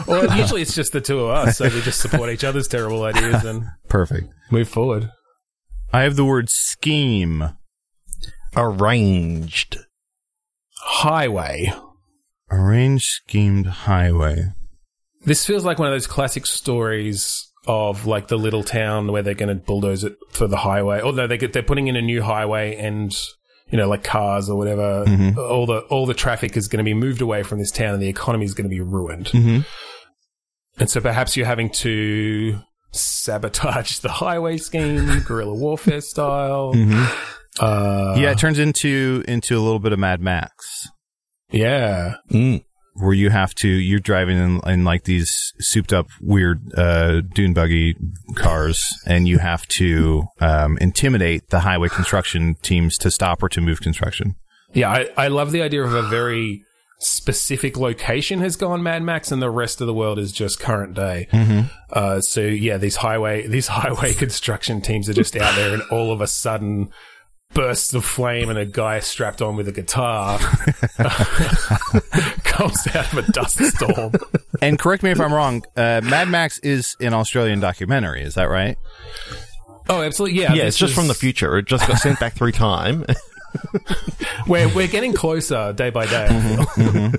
[0.05, 3.03] well, usually it's just the two of us, so we just support each other's terrible
[3.03, 4.33] ideas and Perfect.
[4.51, 5.09] move forward.
[5.91, 7.55] I have the word scheme.
[8.55, 9.77] Arranged.
[10.77, 11.71] Highway.
[12.51, 14.53] Arranged schemed highway.
[15.25, 19.33] This feels like one of those classic stories of like the little town where they're
[19.33, 21.01] going to bulldoze it for the highway.
[21.01, 23.15] Although they get, they're putting in a new highway and
[23.69, 25.03] you know like cars or whatever,
[25.37, 28.01] all the all the traffic is going to be moved away from this town and
[28.01, 29.27] the economy is going to be ruined.
[29.27, 29.65] Mhm.
[30.79, 32.59] And so perhaps you're having to
[32.91, 36.73] sabotage the highway scheme, guerrilla warfare style.
[37.59, 40.87] Uh, yeah, it turns into into a little bit of Mad Max.
[41.51, 42.15] yeah.
[42.31, 42.63] Mm.
[42.93, 47.53] where you have to you're driving in, in like these souped up weird uh, dune
[47.53, 47.95] buggy
[48.35, 53.61] cars and you have to um, intimidate the highway construction teams to stop or to
[53.61, 54.35] move construction
[54.73, 56.63] Yeah, I, I love the idea of a very
[56.99, 60.93] specific location has gone Mad Max, and the rest of the world is just current
[60.93, 61.27] day.
[61.91, 66.11] Uh, so yeah, these highway these highway construction teams are just out there, and all
[66.11, 66.89] of a sudden.
[67.51, 70.37] Bursts of flame and a guy strapped on with a guitar
[72.43, 74.13] comes out of a dust storm.
[74.61, 78.49] and correct me if i'm wrong uh, mad max is an australian documentary is that
[78.49, 78.77] right
[79.91, 80.39] Oh, absolutely!
[80.39, 81.57] Yeah, Yeah, it's just is- from the future.
[81.57, 83.05] It just got sent back through time.
[84.47, 86.27] We're we're getting closer day by day.
[86.29, 87.11] I feel.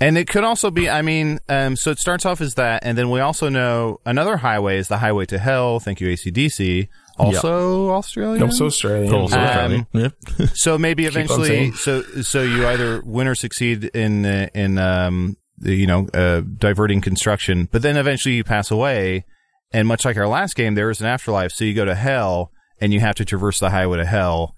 [0.00, 2.96] and it could also be i mean um, so it starts off as that and
[2.96, 7.90] then we also know another highway is the highway to hell thank you acdc also
[7.90, 9.12] australia I'm so Australian.
[9.12, 9.86] Also Um, Australian.
[9.92, 10.14] Yep.
[10.54, 15.74] So maybe eventually, so so you either win or succeed in uh, in um the,
[15.74, 19.24] you know uh, diverting construction, but then eventually you pass away,
[19.72, 21.52] and much like our last game, there is an afterlife.
[21.52, 24.56] So you go to hell, and you have to traverse the highway to hell,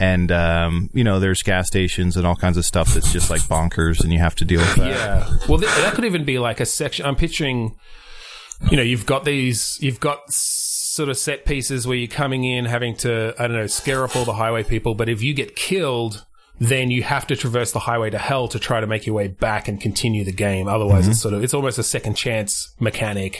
[0.00, 3.42] and um you know there's gas stations and all kinds of stuff that's just like
[3.42, 4.88] bonkers, and you have to deal with that.
[4.88, 5.36] Yeah.
[5.48, 7.06] Well, th- that could even be like a section.
[7.06, 7.76] I'm picturing
[8.70, 12.64] you know, you've got these, you've got sort of set pieces where you're coming in
[12.66, 14.94] having to, I don't know, scare off all the highway people.
[14.94, 16.26] But if you get killed,
[16.58, 19.28] then you have to traverse the highway to hell to try to make your way
[19.28, 20.68] back and continue the game.
[20.68, 23.38] Otherwise, it's sort of, it's almost a second chance mechanic.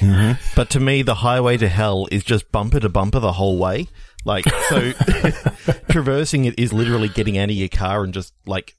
[0.57, 3.89] But to me, the highway to hell is just bumper to bumper the whole way.
[4.25, 4.93] Like, so
[5.91, 8.77] traversing it is literally getting out of your car and just like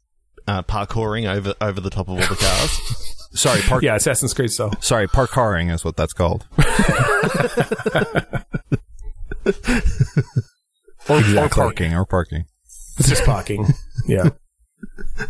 [0.47, 3.17] uh, parkouring over over the top of all the cars.
[3.34, 3.82] Sorry, park.
[3.84, 4.73] Yeah, Assassin's Creed style.
[4.82, 6.45] Sorry, parkaring is what that's called.
[11.10, 12.45] or, or parking, or parking.
[12.97, 13.65] It's just parking.
[14.06, 14.30] yeah.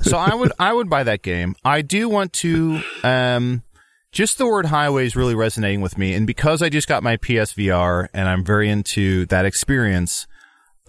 [0.02, 1.56] so I would I would buy that game.
[1.63, 3.63] I do want to um
[4.12, 7.17] just the word highway is really resonating with me and because I just got my
[7.17, 10.28] PSVR and I'm very into that experience,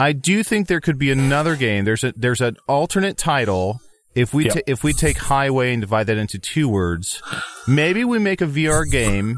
[0.01, 1.85] I do think there could be another game.
[1.85, 3.81] There's a there's an alternate title
[4.15, 4.53] if we Yeah.
[4.55, 7.23] ta- if we take highway and divide that into two words,
[7.67, 9.37] maybe we make a VR game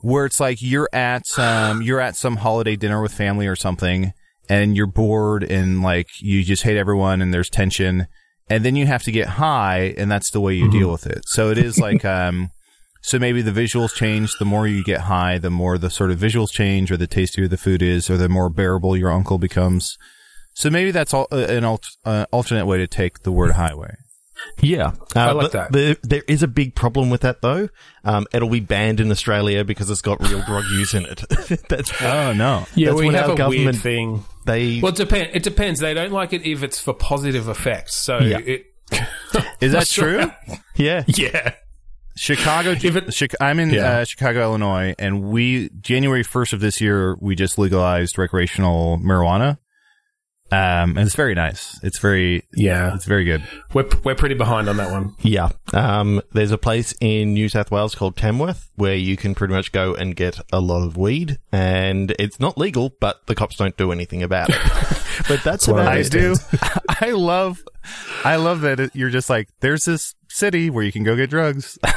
[0.00, 4.12] where it's like you're at um you're at some holiday dinner with family or something
[4.50, 8.06] and you're bored and like you just hate everyone and there's tension
[8.50, 11.22] and then you have to get high and that's the way you deal with it.
[11.26, 12.50] So it is like um
[13.06, 16.18] so maybe the visuals change the more you get high, the more the sort of
[16.18, 19.96] visuals change or the tastier the food is or the more bearable your uncle becomes.
[20.54, 23.94] So maybe that's all, uh, an alt, uh, alternate way to take the word highway.
[24.60, 25.72] Yeah, uh, I like that.
[25.72, 27.68] There, there is a big problem with that though.
[28.04, 31.22] Um, it'll be banned in Australia because it's got real drug use in it.
[31.68, 32.66] That's Oh no.
[32.74, 34.24] Yeah, That's we what have our a government- weird thing.
[34.46, 34.80] they.
[34.80, 35.80] Well, it, depend, it depends.
[35.80, 37.94] They don't like it if it's for positive effects.
[37.96, 38.38] So Yeah.
[38.38, 38.66] it.
[39.60, 40.30] Is that true?
[40.76, 41.54] yeah, Yeah.
[42.16, 42.72] Chicago.
[42.72, 43.98] It- I'm in Yeah.
[43.98, 49.58] uh, Chicago, Illinois, and we January 1st of this year we just legalized recreational marijuana.
[50.54, 51.80] Um, and it's very nice.
[51.82, 52.94] It's very, Yeah.
[52.94, 53.42] it's very good.
[53.72, 55.16] We're, we're pretty behind on that one.
[55.20, 55.48] yeah.
[55.72, 59.72] Um, there's a place in New South Wales called Tamworth where you can pretty much
[59.72, 63.76] go and get a lot of weed, and it's not legal, but the cops don't
[63.76, 64.56] do anything about it.
[65.28, 66.36] but that's what I I do.
[67.00, 67.62] I love,
[68.24, 71.30] I love that it, you're just like, there's this city where you can go get
[71.30, 71.78] drugs.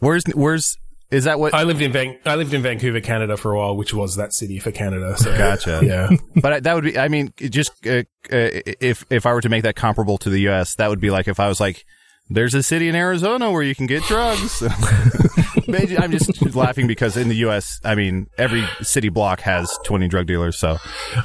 [0.00, 0.78] where's, where's,
[1.10, 1.54] is that what?
[1.54, 4.32] I lived in Van- I lived in Vancouver, Canada for a while, which was that
[4.32, 5.16] city for Canada.
[5.16, 5.80] So Gotcha.
[5.84, 6.10] Yeah.
[6.42, 9.62] But that would be, I mean, just uh, uh, if if I were to make
[9.62, 11.84] that comparable to the U.S., that would be like if I was like,
[12.28, 14.62] "There's a city in Arizona where you can get drugs."
[15.68, 20.08] Maybe- I'm just laughing because in the U.S., I mean, every city block has 20
[20.08, 20.58] drug dealers.
[20.58, 20.78] So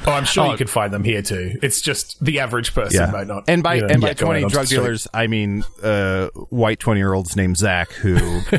[0.06, 1.58] Oh, I'm sure you could find them here too.
[1.62, 3.44] It's just the average person might not.
[3.48, 7.12] and by you know, and by 20 drug dealers, I mean uh, white 20 year
[7.14, 8.14] olds named Zach who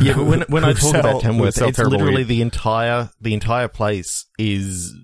[0.00, 2.28] Yeah, but when when I talk sell- about Tamworth, it's literally weed.
[2.28, 4.94] the entire the entire place is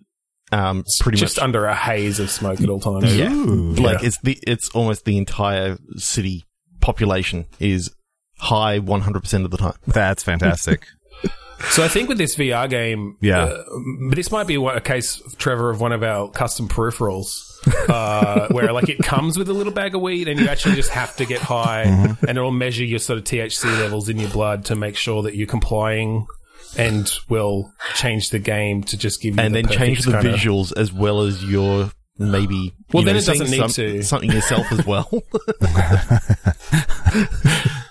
[0.50, 3.14] um pretty just much under a haze of smoke at all times.
[3.16, 4.06] yeah, like Yeah.
[4.06, 6.46] it's the it's almost the entire city
[6.80, 7.90] population is
[8.38, 9.74] high 100% of the time.
[9.86, 10.86] that's fantastic.
[11.70, 13.42] So I think with this VR game, Yeah.
[13.46, 13.64] uh,
[14.08, 17.32] but this might be a case, Trevor, of one of our custom peripherals,
[17.88, 20.90] uh, where like it comes with a little bag of weed, and you actually just
[20.90, 22.26] have to get high, Mm-hmm.
[22.26, 25.34] and it'll measure your sort of THC levels in your blood to make sure that
[25.34, 26.28] you're complying,
[26.76, 30.32] and will change the game to just give you And the then change the kinda-
[30.34, 34.02] visuals as well as your maybe Well, you then know, it doesn't seeing need to.
[34.04, 35.10] something yourself as well.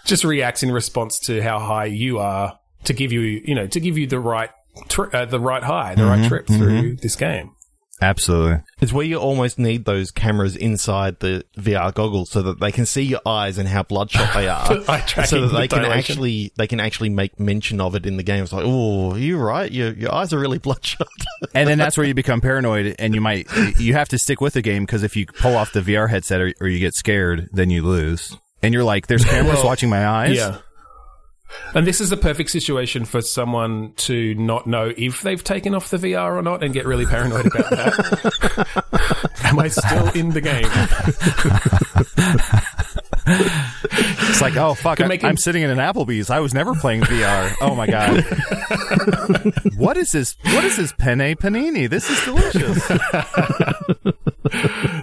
[0.07, 3.79] just reacts in response to how high you are to give you, you know, to
[3.79, 4.49] give you the right,
[4.89, 6.21] tri- uh, the right high, the Mm-hmm.
[6.21, 7.51] right trip through this game.
[7.99, 8.61] Absolutely.
[8.79, 12.85] It's where you almost need those cameras inside the VR goggles so that they can
[12.85, 14.71] see your eyes and how bloodshot they are.
[14.87, 15.97] Eye tracking, so that they can dilation.
[15.97, 18.43] actually they can actually make mention of it in the game.
[18.43, 19.71] It's like, oh, you're right.
[19.71, 21.07] Your your eyes are really bloodshot.
[21.55, 23.47] and then that's where you become paranoid and you might
[23.79, 26.39] you have to stick with the game because if you pull off the VR headset
[26.39, 28.37] or, or you get scared, then you lose.
[28.61, 30.37] And you're like, there's cameras watching my eyes.
[30.37, 30.57] Yeah.
[31.73, 35.89] And this is the perfect situation for someone to not know if they've taken off
[35.89, 39.29] the VR or not and get really paranoid about that.
[39.43, 40.67] Am I still in the game?
[44.29, 46.29] It's like, oh fuck, I, I'm sitting in an Applebee's.
[46.29, 47.53] I was never playing VR.
[47.61, 48.23] Oh my god.
[49.77, 50.35] what is this?
[50.43, 51.89] What is this penne panini?
[51.89, 52.87] This is delicious.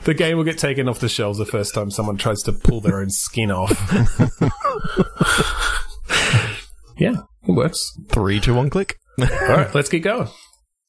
[0.04, 2.80] The game will get taken off the shelves the first time someone tries to pull
[2.80, 3.70] their own skin off.
[6.98, 7.92] yeah, it works.
[8.08, 8.98] Three, two, one, click.
[9.18, 10.28] All right, let's keep going.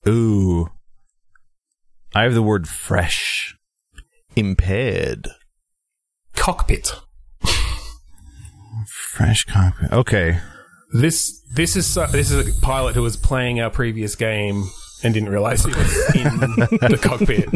[0.08, 0.70] Ooh.
[2.14, 3.56] I have the word fresh.
[4.36, 5.30] Impaired.
[6.36, 6.96] Cockpit.
[8.88, 9.92] Fresh cockpit.
[9.92, 10.40] Okay.
[10.94, 14.70] This this is this is a pilot who was playing our previous game
[15.06, 16.24] and didn't realize he was in
[16.90, 17.48] the cockpit.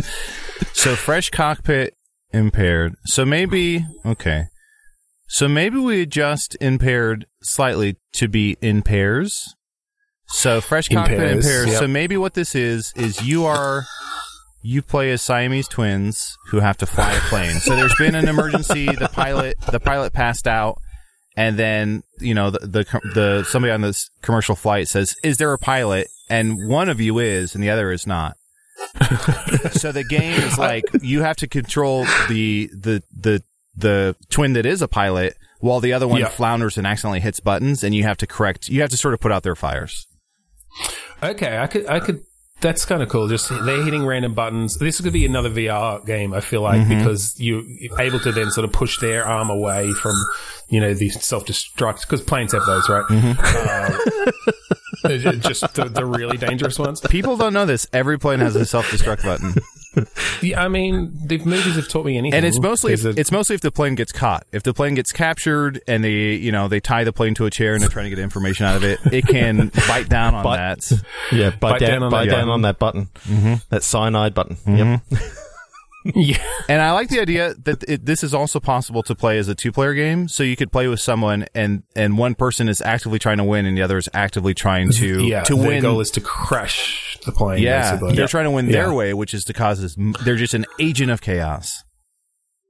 [0.74, 1.96] So fresh cockpit
[2.32, 2.94] impaired.
[3.06, 4.46] So maybe okay.
[5.28, 9.56] So maybe we adjust impaired slightly to be in pairs.
[10.28, 11.68] So fresh cockpit in pairs, pairs.
[11.68, 11.80] yep.
[11.80, 13.86] So maybe what this is is you are
[14.62, 17.60] you play as Siamese twins who have to fly a plane.
[17.60, 18.86] so there's been an emergency.
[18.86, 20.78] The pilot the pilot passed out,
[21.36, 25.52] and then you know the the, the somebody on this commercial flight says, "Is there
[25.52, 28.38] a pilot?" And one of you is, and the other is not.
[29.72, 33.44] so the game is like you have to control the the the
[33.76, 37.84] the twin that is a pilot while the other one flounders and accidentally hits buttons
[37.84, 40.08] and you have to correct you have to sort of put out their fires
[41.22, 42.24] Okay, I could, I could.
[42.62, 43.28] That's kind of cool.
[43.28, 44.78] Just they're hitting random buttons.
[44.78, 46.34] This could be another VR game.
[46.34, 46.98] I feel like mm-hmm.
[46.98, 47.63] because you're
[48.00, 50.15] able to then sort of push their arm away from,
[50.69, 53.03] you know, the self destruct because planes have those, right?
[53.10, 53.39] Mm-hmm.
[53.39, 54.32] Uh,
[55.03, 56.99] they're just the, the really dangerous ones.
[57.01, 59.53] people don't know this every plane has a self-destruct button
[60.41, 62.38] Yeah, I mean, the movies have taught me anything.
[62.38, 64.73] and it's mostly if, There's a- it's mostly if the plane gets caught if the
[64.73, 67.82] plane gets captured and they you know they tie the plane to a chair and
[67.82, 71.03] they're trying to get information out of it it can bite down on But- that
[71.32, 72.49] Yeah, bite, Bite down, down on bite that down button.
[72.51, 73.05] on that button.
[73.23, 73.53] Mm-hmm.
[73.69, 74.55] That cyanide button.
[74.58, 75.15] Mm-hmm.
[75.15, 75.21] Yep.
[76.16, 76.38] yeah.
[76.70, 79.56] And I like the idea that it, this is also possible to play as a
[79.56, 80.28] two-player game.
[80.28, 83.66] So you could play with someone, and and one person is actively trying to win,
[83.66, 85.82] and the other is actively trying to yeah, to their win.
[85.82, 87.62] goal is to crush the plane.
[87.62, 88.16] yeah, basically.
[88.16, 88.94] they're trying to win their Yeah.
[88.94, 89.96] way, which is to cause this.
[90.24, 91.84] They're just an agent of chaos.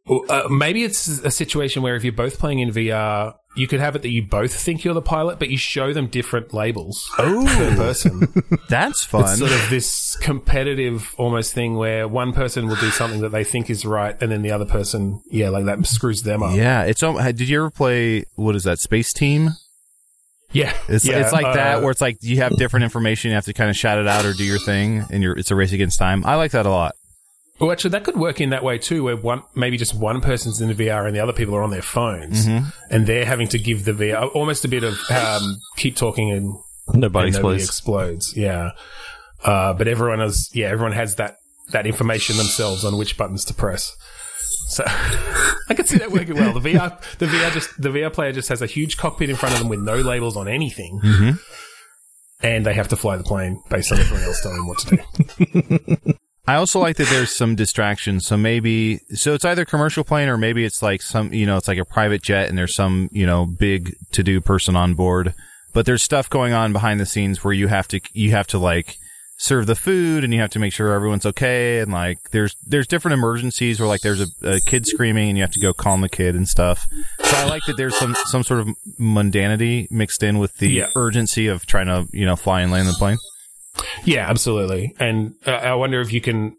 [0.10, 3.95] Uh, maybe it's a situation where if you're both playing in VR, you could have
[3.95, 7.45] it that you both think you're the pilot, but you show them different labels Oh,
[7.48, 8.28] per person.
[8.69, 9.24] that's fun.
[9.24, 13.43] It's sort of this competitive almost thing where one person will do something that they
[13.43, 16.56] think is right, and then the other person, yeah, like that screws them up.
[16.56, 17.04] yeah, it's.
[17.04, 19.50] al- Did you ever play what is that Space Team?
[20.52, 23.36] yeah, It's yeah, it's like uh, that where it's like you have different information, you
[23.36, 25.56] have to kind of shout it out or do your thing, and you're it's a
[25.56, 26.26] race against time.
[26.26, 26.95] I like that a lot.
[27.60, 30.62] Well, actually, that could work in that way too, where one maybe just one person's
[30.62, 32.69] in the VR and the other people are on their phones, Mm-hmm.
[32.89, 36.54] and they're having to give the VR almost a bit of um, keep talking and
[36.93, 37.65] Nobody and nobody explodes.
[37.65, 38.34] explodes.
[38.38, 38.72] Yeah,
[39.43, 41.36] uh, but everyone has yeah everyone has that
[41.72, 43.95] that information themselves on which buttons to press.
[44.69, 46.54] So I could see that working well.
[46.60, 49.54] The VR the VR just the VR player just has a huge cockpit in front
[49.54, 51.00] of them with no labels on anything.
[51.04, 51.32] Mm-hmm.
[52.41, 54.95] And they have to fly the plane based on everyone else telling them what to
[56.06, 56.13] do.
[56.49, 58.25] I also like that there's some distractions.
[58.25, 61.67] So maybe, so it's either commercial plane or maybe it's like some, you know, it's
[61.67, 65.35] like a private jet and there's some, you know, big to do person on board.
[65.73, 68.57] But there's stuff going on behind the scenes where you have to, you have to
[68.57, 68.97] like
[69.38, 71.79] serve the food and you have to make sure everyone's okay.
[71.81, 75.43] And like there's, there's different emergencies where like there's a, a kid screaming and you
[75.43, 76.88] have to go calm the kid and stuff.
[77.23, 80.88] So I like that there's some, some sort of mundanity mixed in with the Yeah.
[80.95, 83.17] urgency of trying to, you know, fly and land the plane.
[84.06, 84.96] Yeah, absolutely.
[85.00, 86.56] And uh, I wonder if you can.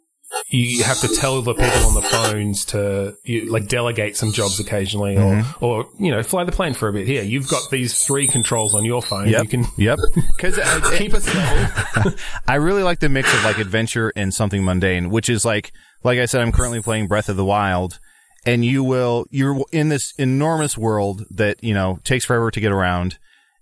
[0.48, 4.60] You have to tell the people on the phones to you, like delegate some jobs
[4.60, 7.04] occasionally, or or you know fly the plane for a bit.
[7.04, 9.28] Here, you've got these three controls on your phone.
[9.28, 9.42] Yep.
[9.42, 9.98] You can Yep.
[10.38, 10.56] Cause
[10.98, 12.12] keep us level.
[12.48, 15.72] I really like the mix of like adventure and something mundane, which is like,
[16.04, 17.98] like I said, I'm currently playing Breath of the Wild
[18.46, 22.72] and you will, you're in this enormous world that, you know, takes forever to get
[22.72, 23.18] around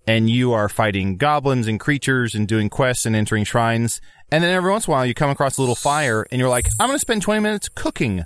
[0.09, 4.01] and you are fighting goblins and creatures and doing quests and entering shrines.
[4.33, 6.49] And then every once in a while you come across a little fire and you're
[6.51, 8.25] like, I'm going to spend 20 minutes cooking.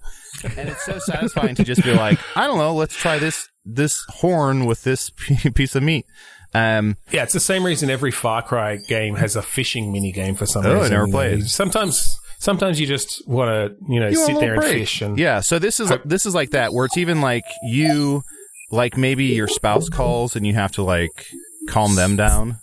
[0.57, 4.03] And it's so satisfying to just be like, I don't know, let's try this, this
[4.09, 5.11] horn with this
[5.55, 6.07] piece of meat.
[6.55, 10.35] Um, Yeah, it's the same reason every Far Cry game has a fishing mini game
[10.35, 10.91] for some Oh, I reason.
[10.91, 11.47] never You know, played.
[11.49, 15.03] Sometimes, sometimes you just want to, you know, You sit there and fish.
[15.03, 18.23] And yeah so this is this is like that where it's even like you
[18.71, 21.27] like maybe your spouse calls and you have to like
[21.69, 22.59] calm them down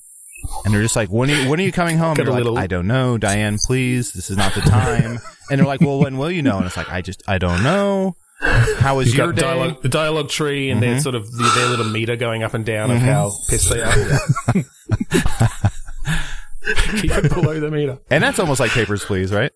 [0.66, 2.68] and they're just like when are you, when are you coming home you're like i
[2.68, 6.32] don't know diane please this is not the time and they're like well when will
[6.32, 8.16] you know and it's like i just i don't know
[8.78, 10.92] how was you've your day dialogue, the dialogue tree, and Mm-hmm.
[10.94, 13.82] their sort of the, their little meter going up and down of how pissed they
[13.82, 13.92] are.
[17.02, 17.98] Keep it below the meter.
[18.10, 19.52] and that's almost like papers please right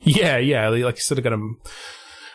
[0.00, 0.68] Yeah, yeah.
[0.68, 1.54] Like you sort of got to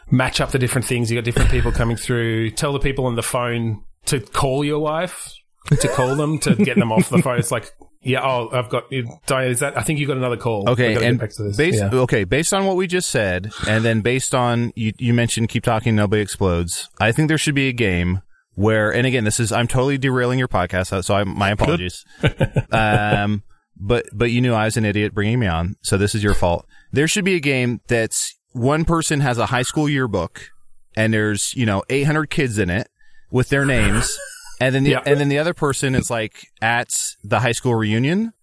[0.10, 1.12] match up the different things.
[1.12, 2.51] You got different people coming through.
[2.51, 5.34] Tell the people on the phone to call your wife,
[5.65, 7.39] to call them, to get them off the phone.
[7.39, 10.70] It's like, yeah, oh, I've got, is that, I think you got another call.
[10.70, 11.57] Okay, and back to this.
[11.57, 11.89] based Yeah.
[11.91, 15.63] okay, based on what we just said, and then based on you, you mentioned keep
[15.63, 16.89] talking, nobody explodes.
[16.99, 18.22] I think there should be a game
[18.53, 22.05] where, and again, this is I'm totally derailing your podcast, so I, my apologies.
[22.72, 23.43] um,
[23.78, 26.34] but but you knew I was an idiot bringing me on, so this is your
[26.34, 26.66] fault.
[26.91, 30.49] There should be a game that's one person has a high school yearbook,
[30.95, 32.88] and there's you know 800 kids in it
[33.32, 34.18] with their names.
[34.60, 35.03] And then, the, Yeah.
[35.06, 36.89] and then the other person is like at
[37.24, 38.34] the high school reunion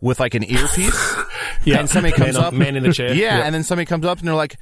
[0.00, 1.14] with like an earpiece.
[1.64, 1.78] yeah.
[1.80, 3.12] and somebody comes man, up- man in the chair.
[3.14, 3.44] Yeah, Yep.
[3.46, 4.56] and then somebody comes up and they're like,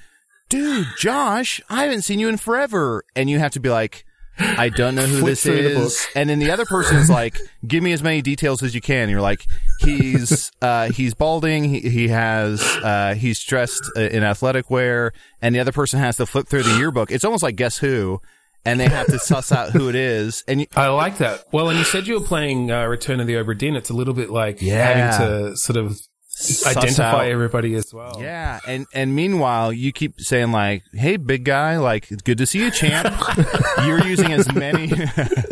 [0.49, 4.05] "Dude, Josh, I haven't seen you in forever," and you have to be like,
[4.39, 6.07] I don't know who this through the is.
[6.15, 9.05] And then the other person is like, give me as many details as you can.
[9.05, 9.47] And you're like,
[9.81, 11.65] he's, uh, he's balding.
[11.65, 15.13] He, he has, uh, he's dressed uh, in athletic wear.
[15.41, 17.11] And the other person has to flip through the yearbook.
[17.11, 18.21] It's almost like Guess Who.
[18.67, 20.45] And they have to suss out who it is.
[20.49, 21.45] And you, I like that.
[21.53, 23.77] Well, and you said you were playing uh, Return of the Obra Dinn.
[23.77, 24.83] It's a little bit like Yeah.
[25.15, 25.97] having to sort of
[26.29, 28.19] suss identify out- everybody as well.
[28.21, 32.47] Yeah, and and meanwhile, you keep saying like, "Hey, big guy, like, it's good to
[32.47, 33.09] see you, champ."
[33.87, 34.93] You're using as many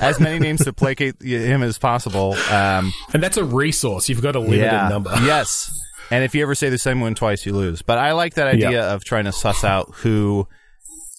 [0.00, 2.34] as many names to placate him as possible.
[2.50, 4.08] Um, And that's a resource.
[4.08, 5.10] You've got a limited yeah, number.
[5.22, 5.70] yes.
[6.10, 7.82] And if you ever say the same one twice, you lose.
[7.82, 8.92] But I like that idea Yeah.
[8.94, 10.46] of trying to suss out who,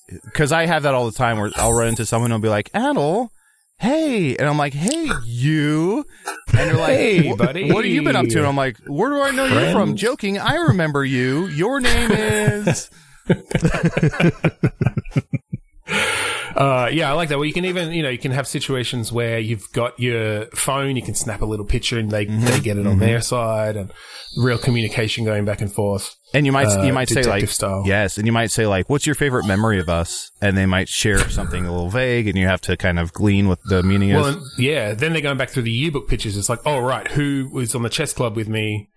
[0.07, 2.49] because I have that all the time where I'll run into someone and I'll be
[2.49, 3.29] like, "Adal."
[3.77, 6.05] Hey, and I'm like, hey, you,
[6.53, 8.37] and they're like, Hey, buddy." what have you been up to?
[8.37, 9.97] And I'm like, where do I know you from?
[9.97, 11.47] Joking, I remember you.
[11.47, 12.89] Your name is.
[15.87, 17.37] Uh, yeah, I like that.
[17.37, 20.95] Well, you can even, you know, you can have situations where you've got your phone,
[20.95, 22.45] you can snap a little picture and they, Mm-hmm.
[22.45, 23.91] they get it on their side and
[24.37, 26.15] real communication going back and forth.
[26.33, 27.83] And you might Uh, you might say like style.
[27.85, 30.89] yes, and you might say like, "What's your favorite memory of us?" And they might
[30.89, 34.13] share something a little vague, and you have to kind of glean what the meaning
[34.13, 34.35] Well, is.
[34.35, 36.35] and, yeah, then they're going back through the yearbook pictures.
[36.35, 38.89] It's like, oh, right, who was on the chess club with me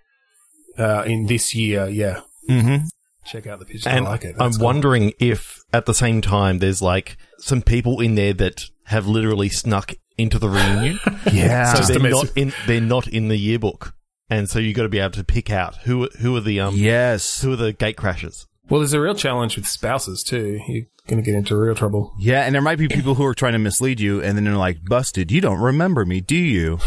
[0.79, 1.89] uh, in this year?
[1.89, 2.21] Yeah.
[2.49, 2.87] Mm-hmm.
[3.31, 3.87] Check out the pictures.
[3.87, 4.37] And I like it.
[4.39, 4.65] I'm cool.
[4.65, 9.49] wondering if at the same time there's like some people in there that have literally
[9.49, 10.99] snuck into the reunion.
[11.33, 13.95] Yeah, so they're not in they're not in the yearbook.
[14.31, 16.75] And so you've got to be able to pick out who who are the um
[16.77, 18.47] yes, who are the gate crashers.
[18.69, 20.61] Well, there's a real challenge with spouses, too.
[20.69, 22.13] You're going to get into real trouble.
[22.19, 24.57] yeah, and there might be people who are trying to mislead you, and then they're
[24.57, 26.79] like, "Busted, you don't remember me, do you?"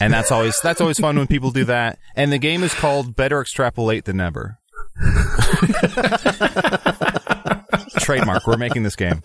[0.00, 1.98] And that's always that's always fun when people do that.
[2.14, 4.58] And the game is called Better Extrapolate Than Never.
[7.98, 8.46] Trademark.
[8.46, 9.22] We're making this game.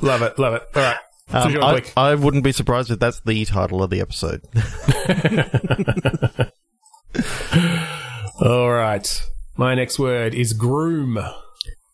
[0.00, 0.38] Love it.
[0.38, 0.62] Love it.
[0.74, 0.96] All right.
[1.32, 4.42] Um, you're I, I wouldn't be surprised if that's the title of the episode.
[8.40, 9.22] all right.
[9.56, 11.18] My next word is groom.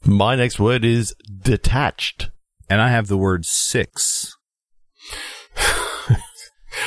[0.04, 2.30] My next word is detached.
[2.68, 4.34] And I have the word six.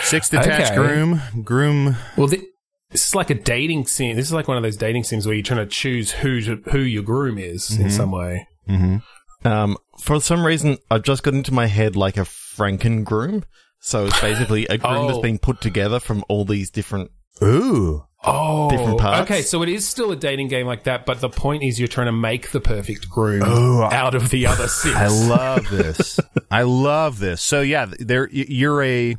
[0.01, 0.75] Six detached Okay.
[0.75, 1.21] groom.
[1.43, 1.95] Groom.
[2.17, 2.47] Well, thi-
[2.95, 4.15] this is like a dating sim.
[4.15, 6.39] This is like one of those dating sims where you're trying to choose who
[6.71, 8.47] who your groom is in some way.
[8.69, 9.47] Mm-hmm.
[9.47, 13.43] Um, for some reason, I've just got into my head like a Franken groom.
[13.79, 17.11] So it's basically a groom that's been put together from all these different.
[17.43, 18.03] Ooh.
[18.27, 19.29] Oh, Different parts.
[19.29, 21.87] Okay, so it is still a dating game like that, but the point is you're
[21.87, 24.95] trying to make the perfect groom Oh, I- out of the other six.
[24.95, 26.19] I love this.
[26.49, 27.43] I love this.
[27.43, 29.15] So yeah, there you're a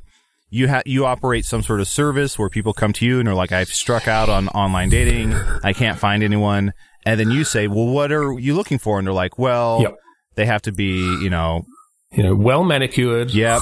[0.48, 3.34] you ha- you operate some sort of service where people come to you and are
[3.34, 5.32] like, I've struck out on online dating.
[5.64, 6.72] I can't find anyone.
[7.04, 8.98] And then you say, well, what are you looking for?
[8.98, 9.96] And they're like, well, Yep.
[10.36, 11.64] they have to be, you know,
[12.12, 13.30] you know, well manicured.
[13.32, 13.60] yep,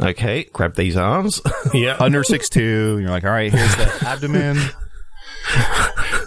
[0.00, 1.40] Okay, grab these arms.
[1.74, 2.92] Yeah, under six two.
[2.94, 4.58] And you're like, all right, here's the abdomen.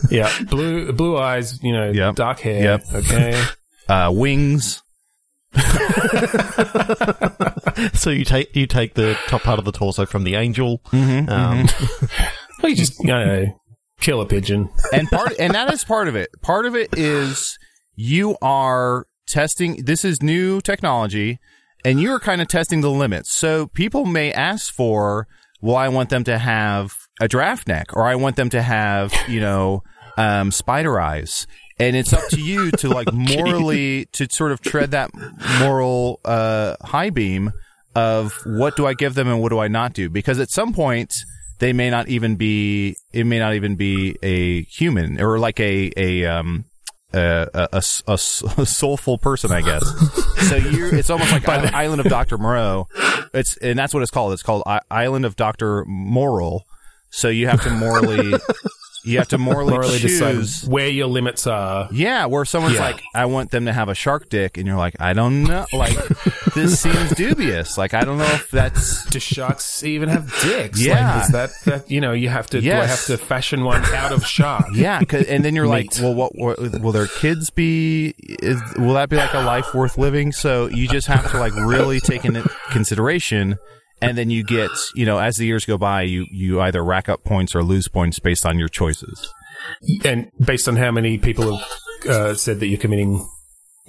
[0.10, 0.32] yeah.
[0.50, 1.62] Blue, blue eyes.
[1.64, 2.16] You know, Yep.
[2.16, 2.64] dark hair.
[2.64, 2.84] Yep.
[2.94, 3.44] Okay.
[3.90, 4.82] Uh, wings.
[7.94, 10.80] so you take you take the top part of the torso from the angel.
[10.92, 11.68] Mm-hmm, Um,
[12.62, 13.60] Well, you just you know,
[14.00, 14.70] kill a pigeon.
[14.94, 16.30] and part and that is part of it.
[16.42, 17.58] Part of it is
[17.96, 19.84] you are testing.
[19.86, 21.40] This is new technology,
[21.84, 23.32] and you are kind of testing the limits.
[23.34, 25.28] So people may ask for,
[25.60, 29.12] well, I want them to have a draft neck, or I want them to have,
[29.28, 29.82] you know,
[30.18, 31.48] um, spider eyes.
[31.82, 35.12] And it's up to you to like morally to sort of tread that
[35.60, 37.52] moral uh, high beam
[37.96, 40.10] of what do I give them and what do I not do?
[40.10, 41.14] Because at some point
[41.60, 45.92] they may not even be it may not even be a human or like a
[45.98, 46.66] a um
[47.14, 47.68] a, a,
[48.08, 48.18] a a
[48.66, 49.84] soulful person, I guess.
[50.50, 52.88] so you're, it's almost like Island, Island of Doctor Moreau.
[53.34, 54.34] It's and that's what it's called.
[54.34, 56.64] It's called I- Island of Doctor Moral.
[57.10, 58.34] So you have to morally,
[59.04, 60.20] you have to morally, Morally choose.
[60.62, 61.90] decide where your limits are.
[61.92, 62.82] Yeah, where someone's Yeah.
[62.86, 65.66] like, I want them to have a shark dick, and you're like, I don't know.
[65.74, 65.96] Like,
[66.54, 67.78] this seems dubious.
[67.78, 69.06] Like, I don't know if that's.
[69.06, 70.80] Do sharks even have dicks?
[70.84, 71.16] Yeah.
[71.16, 72.62] Like, is that, that you know you have to?
[72.62, 73.08] Do I Yes.
[73.08, 74.66] have to fashion one out of shark?
[74.74, 78.14] Yeah, and then you're like, well, what, what will their kids be?
[78.20, 80.32] Is, will that be like a life worth living?
[80.32, 83.58] So you just have to like really take into consideration,
[84.02, 87.08] and then you get, you know, as the years go by, you you either rack
[87.10, 89.32] up points or lose points based on your choices.
[90.04, 93.28] And based on how many people have uh, said that you're committing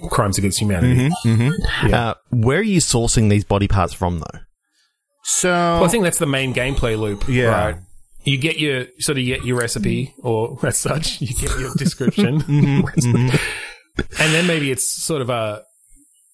[0.09, 1.09] crimes against humanity.
[1.25, 1.89] Mm-hmm.
[1.89, 2.09] Yeah.
[2.09, 4.39] uh, where are you sourcing these body parts from, though?
[5.23, 7.27] So Well, I think that's the main gameplay loop.
[7.27, 7.45] Yeah.
[7.47, 7.75] Right?
[8.25, 12.39] You get your sort of get your recipe, or as such, you get your description,
[12.41, 13.35] Mm-hmm.
[14.21, 15.63] and then maybe it's sort of a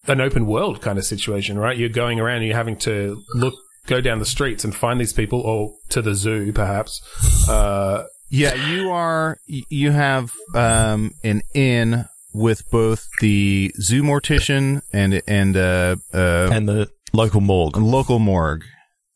[0.07, 1.77] an open world kind of situation, right?
[1.77, 3.53] You're going around and you're having to look,
[3.89, 7.01] go down the streets and find these people, or to the zoo, perhaps.
[7.49, 9.37] Uh, Yeah, you are.
[9.47, 16.69] You have um, an inn with both the zoo mortician and and uh, uh, and
[16.69, 17.75] the local morgue.
[17.75, 18.63] local morgue,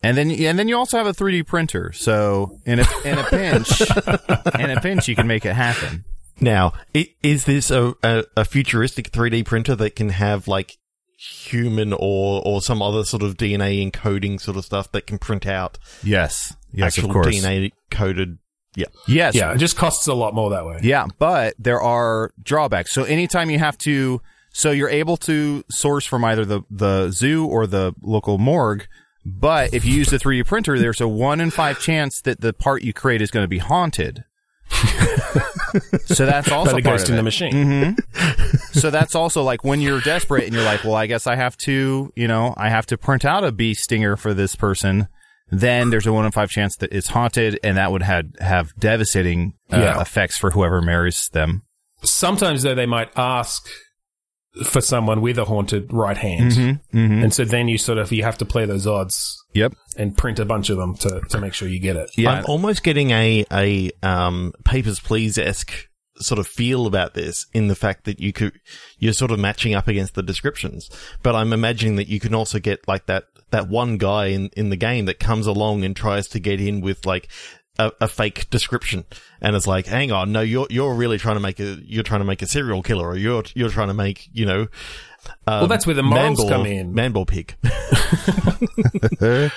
[0.02, 1.92] and then and then you also have a 3D printer.
[1.94, 3.82] So in a in a pinch,
[4.60, 6.06] in a pinch, you can make it happen.
[6.42, 6.74] Now,
[7.22, 10.78] is this a, a, a futuristic 3D printer that can have like
[11.26, 15.46] human or or some other sort of DNA encoding sort of stuff that can print
[15.46, 17.28] out Yes, yes, actual of course.
[17.28, 18.38] DNA coded?
[18.76, 18.88] Yeah.
[19.08, 20.80] Yes, yeah, it just costs a lot more that way.
[20.82, 22.92] Yeah, but there are drawbacks.
[22.92, 24.20] So anytime you have to,
[24.52, 28.88] so you're able to source from either the, the zoo or the local morgue.
[29.26, 32.52] But if you use the 3D printer, there's a one in five chance that the
[32.52, 34.26] part you create is going to be haunted.
[36.06, 37.18] so that's also By the part of in it.
[37.18, 37.96] the machine.
[38.74, 41.56] So that's also like when you're desperate and you're like, well, I guess I have
[41.58, 45.08] to, you know, I have to print out a bee stinger for this person.
[45.50, 48.74] Then there's a one in five chance that it's haunted, and that would have have
[48.80, 50.02] devastating uh, Yeah.
[50.02, 51.62] effects for whoever marries them.
[52.04, 53.68] Sometimes, though, they might ask
[54.66, 56.52] for someone with a haunted right hand.
[56.52, 57.24] Mm-hmm.
[57.24, 59.74] And so then you sort of, you have to play those odds Yep.
[59.98, 62.12] and print a bunch of them to, to make sure you get it.
[62.16, 62.32] Yeah.
[62.32, 67.68] I'm almost getting a a um, Papers Please esque sort of feel about this in
[67.68, 68.54] the fact that you could
[69.00, 70.90] you're sort of matching up against the descriptions.
[71.24, 74.70] But I'm imagining that you can also get like that that one guy in in
[74.70, 77.28] the game that comes along and tries to get in with like.
[77.80, 79.04] A, a fake description,
[79.42, 82.20] and it's like, hang on, no, you're you're really trying to make a you're trying
[82.22, 84.62] to make a serial killer, or you're you're trying to make you know,
[85.48, 86.94] um, Well, that's where the morals manball- come in.
[86.94, 87.56] Manball pig.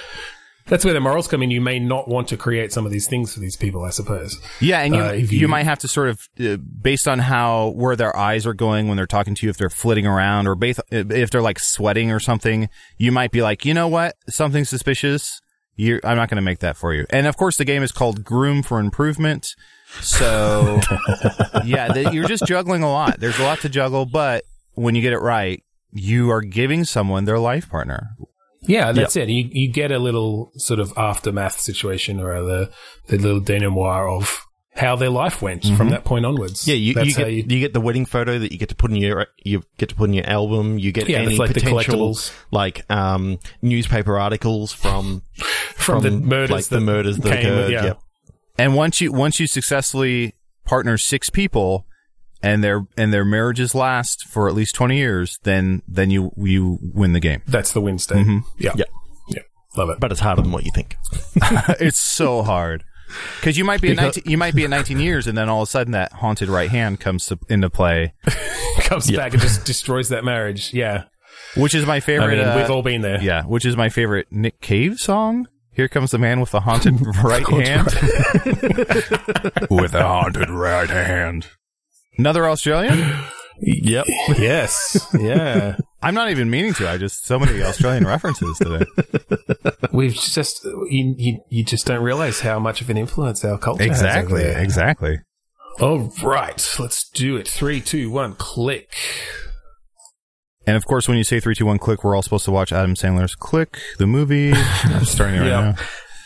[0.69, 1.53] That's where the morals come in.
[1.53, 4.41] You may not want to create some of these things for these people, I suppose.
[4.61, 7.69] Yeah, and you, Uh, you you- might have to sort of, uh, based on how
[7.77, 10.57] where their eyes are going when they're talking to you, if they're flitting around, or
[10.57, 14.65] based, if they're like sweating or something, you might be like, you know what, something
[14.65, 15.41] suspicious.
[15.77, 17.05] You, I'm not going to make that for you.
[17.11, 19.55] And of course, the game is called Groom for Improvement.
[20.01, 20.81] So,
[21.65, 23.21] yeah, the, you're just juggling a lot.
[23.21, 25.63] There's a lot to juggle, but when you get it right,
[25.93, 28.11] you are giving someone their life partner.
[28.63, 29.29] Yeah, that's it.
[29.29, 32.71] You you get a little sort of aftermath situation or the
[33.07, 36.67] the little denouement of how their life went from that point onwards.
[36.67, 38.97] Yeah, you, you get you, get the wedding photo that you get to put in
[38.97, 40.79] your you get to put in your album.
[40.81, 42.33] You get Yeah, any it's like the potential collectibles.
[42.51, 45.23] like um, newspaper articles from
[45.87, 47.73] from, the murders, like the that murders that came, occurred.
[47.73, 47.85] yeah.
[47.85, 48.01] Yep.
[48.59, 50.35] And once you once you successfully
[50.65, 51.87] partner six people
[52.43, 56.79] and their and their marriages last for at least 20 years, then then you you
[56.95, 57.43] win the game.
[57.47, 58.27] That's the win state.
[58.59, 58.73] Yeah.
[58.77, 58.85] Yeah.
[59.29, 59.43] Yeah.
[59.77, 60.01] Love it.
[60.01, 60.97] But it's harder than what you think.
[61.81, 62.83] it's so hard.
[63.43, 65.49] Cuz you might be at Because- 19, you might be at 19 years and then
[65.49, 68.15] all of a sudden that haunted right hand comes to, into play,
[68.81, 70.73] Comes back and just destroys that marriage.
[70.75, 71.05] Yeah.
[71.57, 73.21] which is my I favorite mean, uh, we've all been there.
[73.23, 75.47] Yeah, which is my favorite Nick Cave song.
[75.77, 77.85] Here comes the man with the haunted right hand.
[79.71, 81.49] with a haunted right hand.
[82.17, 83.15] Another Australian?
[83.61, 84.07] Yep.
[84.39, 85.07] Yes.
[85.19, 85.77] Yeah.
[86.03, 86.89] I'm not even meaning to.
[86.89, 88.87] I just so many Australian references today.
[89.93, 93.83] We've just you, you you just don't realize how much of an influence our culture
[93.83, 94.01] has.
[94.01, 94.45] Exactly.
[94.45, 95.19] Exactly.
[95.79, 97.47] All right, let's do it.
[97.47, 98.95] Three, two, one, click.
[100.67, 102.73] And of course, when you say three, two, one, click, we're all supposed to watch
[102.73, 104.53] Adam Sandler's Click, the movie.
[104.85, 105.75] I'm starting it right Yeah.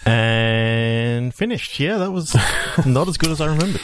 [0.07, 0.11] now.
[0.11, 1.79] And finished.
[1.79, 2.35] Yeah, that was
[2.87, 3.83] not as good as I remembered.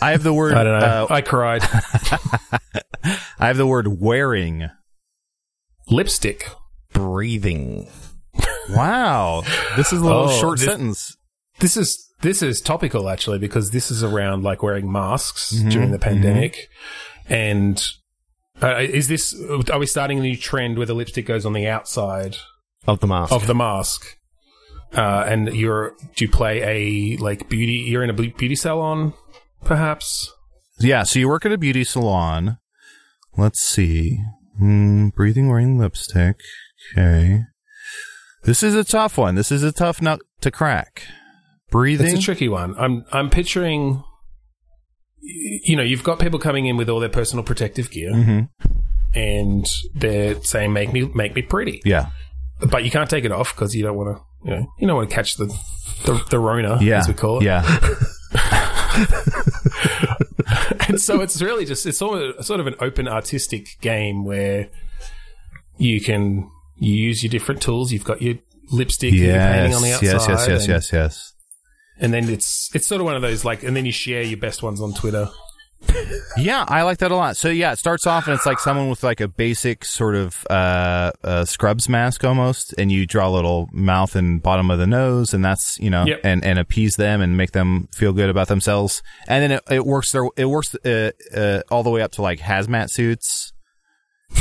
[0.00, 0.54] I have the word.
[0.54, 0.86] I don't know.
[0.86, 1.62] Uh, I cried.
[3.38, 4.70] I have the word wearing.
[5.90, 6.48] Lipstick.
[6.92, 7.88] Breathing.
[8.70, 9.42] Wow,
[9.76, 11.16] this is a little Oh, short this- sentence.
[11.58, 15.68] This is this is topical actually because this is around like wearing masks Mm-hmm.
[15.70, 16.68] during the pandemic,
[17.28, 17.82] and
[18.62, 19.34] uh, is this?
[19.70, 22.36] Are we starting a new trend where the lipstick goes on the outside
[22.86, 23.32] Of the mask.
[23.32, 24.16] of the mask?
[24.94, 27.74] Uh, and you're do you play a like beauty?
[27.74, 29.12] You're in a beauty salon,
[29.64, 30.32] perhaps.
[30.78, 32.58] Yeah, so you work at a beauty salon.
[33.36, 34.20] Let's see.
[34.58, 36.36] Hmm, breathing, wearing lipstick.
[36.92, 37.42] Okay.
[38.44, 39.34] This is a tough one.
[39.34, 41.02] This is a tough nut to crack.
[41.70, 42.06] Breathing.
[42.14, 42.74] It's a tricky one.
[42.78, 44.04] I'm I'm picturing.
[45.28, 48.48] You know, you've got people coming in with all their personal protective gear, Mhm.
[49.14, 52.06] and they're saying, "Make me, make me pretty," Yeah.
[52.70, 54.22] but you can't take it off because you don't want to.
[54.44, 55.46] You know, you don't want to catch the
[56.04, 56.98] the, the Rona, Yeah.
[56.98, 57.44] as we call it.
[57.44, 57.64] Yeah.
[60.88, 64.68] and so it's really just it's sort of, sort of an open artistic game where
[65.78, 66.48] you can
[66.78, 67.92] you use your different tools.
[67.92, 68.36] You've got your
[68.70, 70.02] lipstick, that you're painting on the yes.
[70.14, 70.48] outside, Yes.
[70.48, 70.48] Yes.
[70.48, 70.68] Yes.
[70.68, 70.92] Yes.
[70.92, 71.32] Yes.
[71.98, 74.38] And then it's it's sort of one of those like, and then you share your
[74.38, 75.28] best ones on Twitter
[76.38, 77.36] Yeah, I like that a lot.
[77.36, 80.46] So yeah, it starts off and it's like someone with like a basic sort of
[80.50, 84.86] uh, uh scrubs mask almost, and you draw a little mouth and bottom of the
[84.86, 86.20] nose, and that's you know, Yep.
[86.24, 89.86] and and appease them and make them feel good about themselves, and then it, it
[89.86, 90.28] works there.
[90.36, 93.52] It works uh, uh, all the way up to like hazmat suits.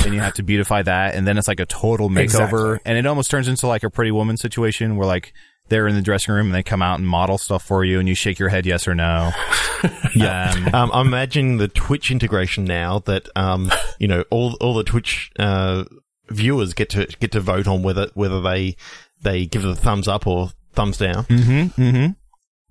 [0.04, 2.80] and you have to beautify that, and then it's like a total makeover, Exactly.
[2.86, 5.32] and it almost turns into like a Pretty Woman situation where like
[5.70, 8.08] they're in the dressing room and they come out and model stuff for you, and
[8.08, 9.32] you shake your head yes or no.
[10.16, 14.74] yeah, um, Um, I'm imagining the Twitch integration now that um, you know all all
[14.74, 15.86] the Twitch uh,
[16.30, 18.76] viewers get to get to vote on whether whether they
[19.22, 21.24] they give it a thumbs up or thumbs down.
[21.26, 22.12] mm-hmm, mm-hmm.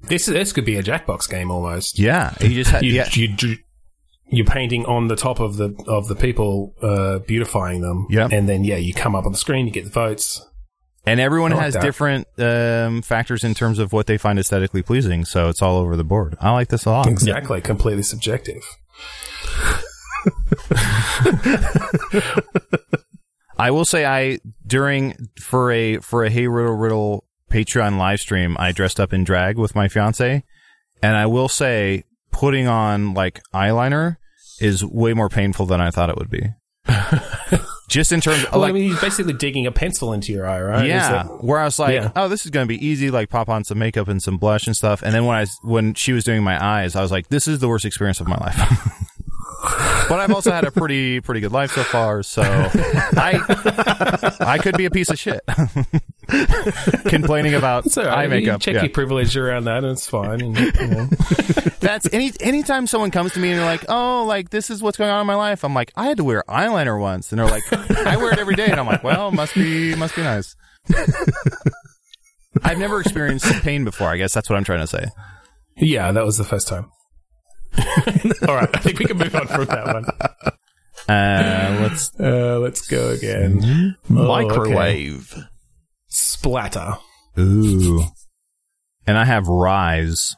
[0.09, 1.99] This this could be a Jackbox game almost.
[1.99, 3.59] Yeah, you just had, You, yeah, you, dr-
[4.29, 8.07] you're painting on the top of the of the people, uh, beautifying them.
[8.11, 8.33] Yep.
[8.33, 10.47] and then yeah, you come up on the screen, you get the votes.
[11.07, 11.83] And everyone like has that.
[11.83, 15.25] different um, factors in terms of what they find aesthetically pleasing.
[15.25, 16.37] So it's all over the board.
[16.41, 17.07] I like this a lot.
[17.07, 18.63] Exactly, completely subjective.
[23.57, 28.57] I will say I during for a for a Hey Riddle Riddle Patreon live stream,
[28.59, 30.43] I dressed up in drag with my fiance,
[31.03, 34.17] and I will say putting on like eyeliner
[34.61, 36.51] is way more painful than I thought it would be.
[37.89, 40.47] Just in terms of Well, like I mean, you're basically digging a pencil into your
[40.47, 40.87] eye, right?
[40.87, 42.11] Yeah, that- where I was like, Yeah.
[42.17, 44.67] "Oh, this is going to be easy." Like, pop on some makeup and some blush
[44.67, 45.03] and stuff.
[45.03, 47.59] And then when I when she was doing my eyes, I was like, "This is
[47.59, 49.01] the worst experience of my life."
[50.09, 53.41] but I've also had a pretty pretty good life so far, so I
[54.41, 55.41] I could be a piece of shit
[57.07, 58.19] complaining about It's all right.
[58.19, 58.55] eye makeup.
[58.55, 58.83] You check Yeah.
[58.83, 60.41] your privilege around that, and it's fine.
[60.41, 61.09] And, you know.
[61.81, 64.97] That's any anytime someone comes to me and they're like, "Oh, like this is what's
[64.97, 67.47] going on in my life," I'm like, "I had to wear eyeliner once," and they're
[67.47, 67.63] like,
[68.07, 70.57] "I wear it every day," and I'm like, "Well, must be must be nice."
[72.63, 74.09] I've never experienced pain before.
[74.09, 75.07] I guess that's what I'm trying to say.
[75.77, 76.91] yeah, that was the first time.
[78.49, 80.05] All right, I think we can move on from that one.
[81.09, 82.11] Uh, let's.
[82.19, 83.97] Uh, let's go again.
[84.11, 84.47] Oh, okay.
[84.49, 85.35] Microwave.
[86.09, 86.99] Splatter.
[87.39, 88.03] Ooh.
[89.07, 90.35] And I have Rise.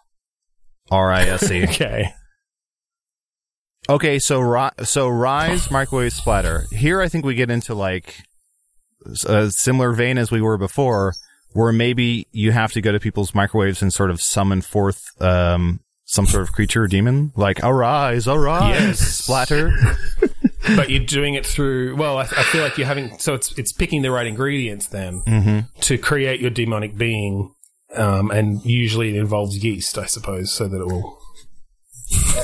[0.91, 1.62] R I S E.
[1.64, 2.12] Okay.
[3.89, 6.64] Okay, so ri- so Rise microwave splatter.
[6.72, 8.16] Here, I think we get into like
[9.28, 11.14] a similar vein as we were before,
[11.53, 15.78] where maybe you have to go to people's microwaves and sort of summon forth um,
[16.07, 19.01] some sort of creature or demon, like arise, arise, Yes.
[19.01, 19.73] splatter.
[20.77, 21.97] but you're doing it through.
[21.97, 23.19] Well, I, I feel like you're having.
[23.19, 25.81] So it's it's picking the right ingredients then mm-hmm.
[25.81, 27.53] to create your demonic being,
[27.95, 31.19] um, and usually it involves yeast, I suppose, so that it will.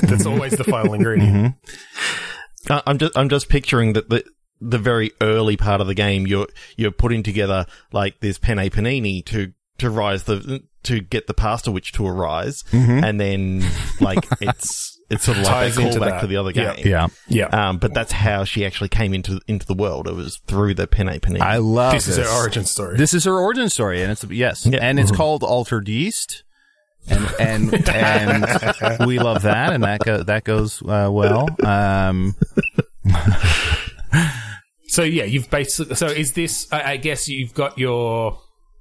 [0.03, 1.33] That's always the final ingredient.
[1.33, 2.73] Mm-hmm.
[2.73, 4.25] I- I'm just I'm just picturing that the
[4.61, 6.47] the very early part of the game you're
[6.77, 11.71] you're putting together like this penne panini to to rise the to get the pasta
[11.71, 13.05] witch to arise, Mm-hmm.
[13.05, 13.65] and then
[14.01, 16.75] like it's it's sort of like Ties a into callback to the other Yeah.
[16.75, 16.87] game.
[16.87, 17.47] Yeah, Yeah.
[17.69, 20.09] Um, but that's how she actually came into into the world.
[20.09, 21.41] It was through the penne panini.
[21.41, 22.97] I love this is her origin story.
[22.97, 24.79] This is her origin story, and it's yes, Yeah.
[24.81, 26.45] and it's called Altered Yeast,
[27.09, 31.49] and and and we love that, and that go, that goes uh, well.
[31.65, 32.35] Um,
[34.89, 35.95] So yeah, you've basically.
[35.95, 36.71] So is this?
[36.71, 38.39] I, I guess you've got your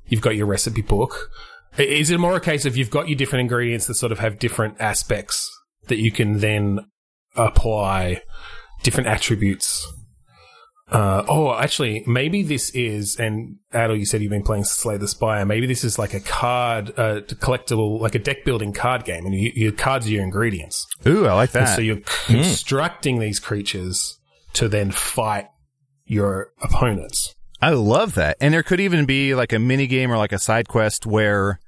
[0.08, 1.30] you've got your recipe book.
[1.78, 4.40] Is it more a case of you've got your different ingredients that sort of have
[4.40, 5.50] different aspects
[5.88, 6.80] that you can then
[7.36, 8.22] apply
[8.84, 9.88] different attributes?
[10.92, 15.08] Uh, oh, actually, maybe this is, and Adal, you said you've been playing Slay the
[15.08, 15.46] Spire.
[15.46, 19.34] Maybe this is like a card, uh, collectible, like a deck building card game, and
[19.34, 20.86] you, your cards are your ingredients.
[21.08, 21.76] ooh, I like And that.
[21.78, 24.20] so you're constructing these creatures
[24.54, 25.46] to then fight
[26.04, 27.34] your opponents.
[27.62, 28.36] I love that.
[28.42, 31.61] And there could even be like a mini game or like a side quest where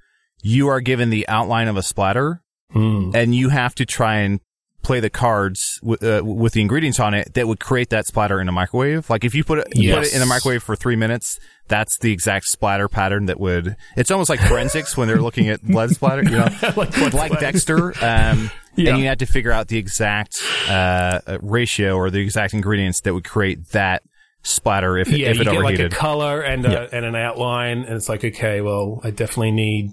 [0.43, 2.41] you are given the outline of a splatter
[2.75, 4.39] and you have to try and
[4.81, 8.41] play the cards with, uh, with the ingredients on it that would create that splatter
[8.41, 9.09] in a microwave.
[9.09, 11.39] Like if you put it, you put it in a microwave for three minutes,
[11.69, 15.61] that's the exact splatter pattern that would, it's almost like forensics when they're looking at
[15.61, 17.39] blood splatter, you know, like like.
[17.39, 17.93] Dexter.
[18.03, 18.89] Um, Yeah.
[18.93, 20.35] and you had to figure out the exact,
[20.67, 24.01] uh, ratio or the exact ingredients that would create that
[24.43, 27.79] splatter if, Yeah, if you it get like a color and a, and an outline,
[27.79, 29.91] and it's like, okay, well, I definitely need,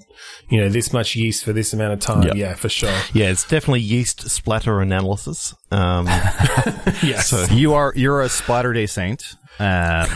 [0.49, 2.25] you know, this much yeast for this amount of time.
[2.25, 2.37] Yep.
[2.37, 2.91] Yeah, for sure.
[3.15, 5.55] yeah, it's definitely yeast splatter analysis.
[5.71, 6.07] Um,
[7.03, 7.51] Yes.
[7.53, 9.37] You are you're a splatter day saint.
[9.59, 10.07] Uh,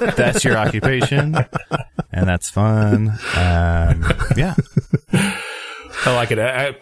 [0.16, 1.34] that's your occupation,
[2.12, 3.08] and that's fun.
[3.34, 4.04] Um,
[4.36, 4.54] yeah,
[5.12, 6.38] I like it.
[6.38, 6.74] I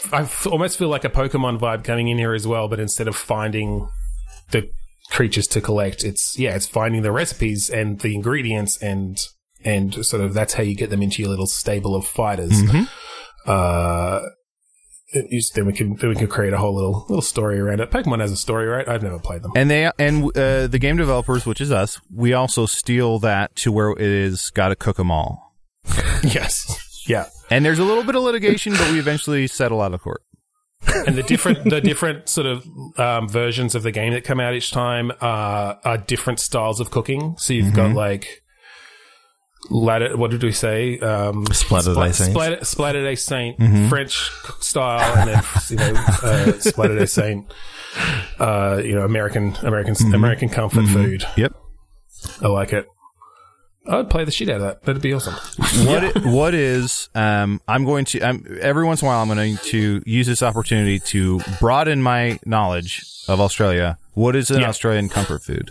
[0.47, 3.89] almost feel like a Pokemon vibe coming in here as well, but instead of finding
[4.51, 4.69] the
[5.11, 9.19] creatures to collect, it's yeah, it's finding the recipes and the ingredients and
[9.65, 12.53] and sort of that's how you get them into your little stable of fighters.
[13.47, 14.21] Uh,
[15.13, 17.81] it used- then we can then we can create a whole little little story around
[17.81, 17.91] it.
[17.91, 18.89] Pokemon has a story, right?
[18.89, 19.53] I've never played them.
[19.55, 23.73] And they and uh, the game developers, which is us, we also steal that to
[23.73, 25.55] where it is got to cook them all.
[26.23, 27.27] yes, yeah.
[27.49, 30.23] And there's a little bit of litigation, but we eventually settle out of court.
[31.07, 32.67] And the different the different sort of
[32.99, 36.91] um, versions of the game that come out each time are, are different styles of
[36.91, 37.35] cooking.
[37.39, 38.43] So you've got like
[39.71, 40.17] ladder.
[40.17, 40.99] What did we say?
[40.99, 42.19] Um, Splatter Saints.
[42.19, 44.31] Splatter, Splatter Day Saint French
[44.61, 47.53] style, and then you know uh, Splatter Day Saint.
[48.39, 51.25] Uh, you know, American American American comfort food.
[51.37, 51.53] Yep.
[52.43, 52.87] I like it.
[53.89, 54.83] I'd play the shit out of that.
[54.85, 55.35] That'd be awesome.
[55.87, 59.29] What i- what is um I'm going to I'm every once in a while I'm
[59.29, 63.99] going to use this opportunity to broaden my knowledge of Australia.
[64.15, 64.69] What is an Yeah.
[64.69, 65.71] Australian comfort food?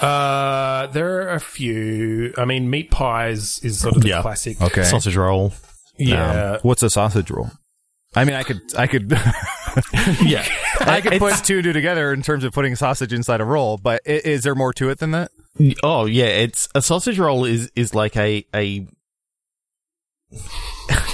[0.00, 2.32] Uh, there are a few.
[2.38, 4.22] I mean, meat pies is sort of the Yeah.
[4.22, 4.60] classic.
[4.62, 4.84] Okay.
[4.84, 5.52] Sausage roll.
[5.98, 6.58] Yeah.
[6.62, 7.50] What's a sausage roll?
[8.14, 9.10] I mean, I could I could
[10.24, 10.46] Yeah.
[10.80, 13.76] I could put two and two together in terms of putting sausage inside a roll,
[13.76, 15.30] but is there more to it than that?
[15.82, 18.86] Oh yeah, it's a sausage roll is is like a a.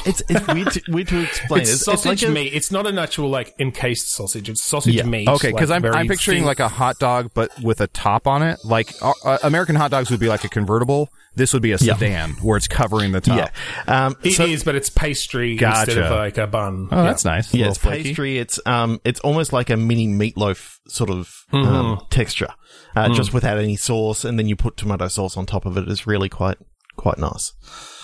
[0.07, 1.63] It's it's weird to, weird to explain.
[1.63, 2.53] It's, sausage like a- meat.
[2.53, 4.51] It's not an actual like encased sausage.
[4.51, 5.05] It's sausage Yeah.
[5.05, 5.27] meat.
[5.27, 6.47] Okay, because like, I'm I'm picturing thin.
[6.47, 8.59] like a hot dog, but with a top on it.
[8.65, 11.09] Like uh, uh, American hot dogs would be like a convertible.
[11.37, 11.95] This would be a Yeah.
[11.97, 13.51] sedan where it's covering the top.
[13.89, 14.07] Yeah.
[14.07, 16.89] Um, It is, so- but it's pastry instead of like a bun.
[16.93, 17.55] Oh, that's nice.
[17.55, 18.03] Yeah, it's flaky.
[18.11, 18.37] pastry.
[18.39, 21.67] It's um, it's almost like a mini meatloaf sort of Mm-hmm.
[21.75, 22.49] um, texture,
[22.97, 23.15] uh, Mm.
[23.17, 25.89] just without any sauce, and then you put tomato sauce on top of it.
[25.89, 26.59] It's really quite
[26.97, 27.53] quite nice.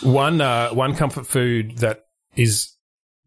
[0.03, 2.01] One uh, one comfort food that
[2.37, 2.77] is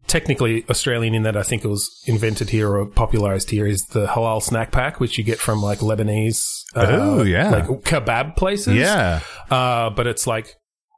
[0.06, 4.06] technically Australian in that I think it was invented here or popularized here is the
[4.06, 6.44] halal snack pack, which you get from like Lebanese,
[6.74, 7.50] uh, Oh, yeah.
[7.50, 8.74] like kebab places.
[8.76, 10.56] Yeah, uh, but it's like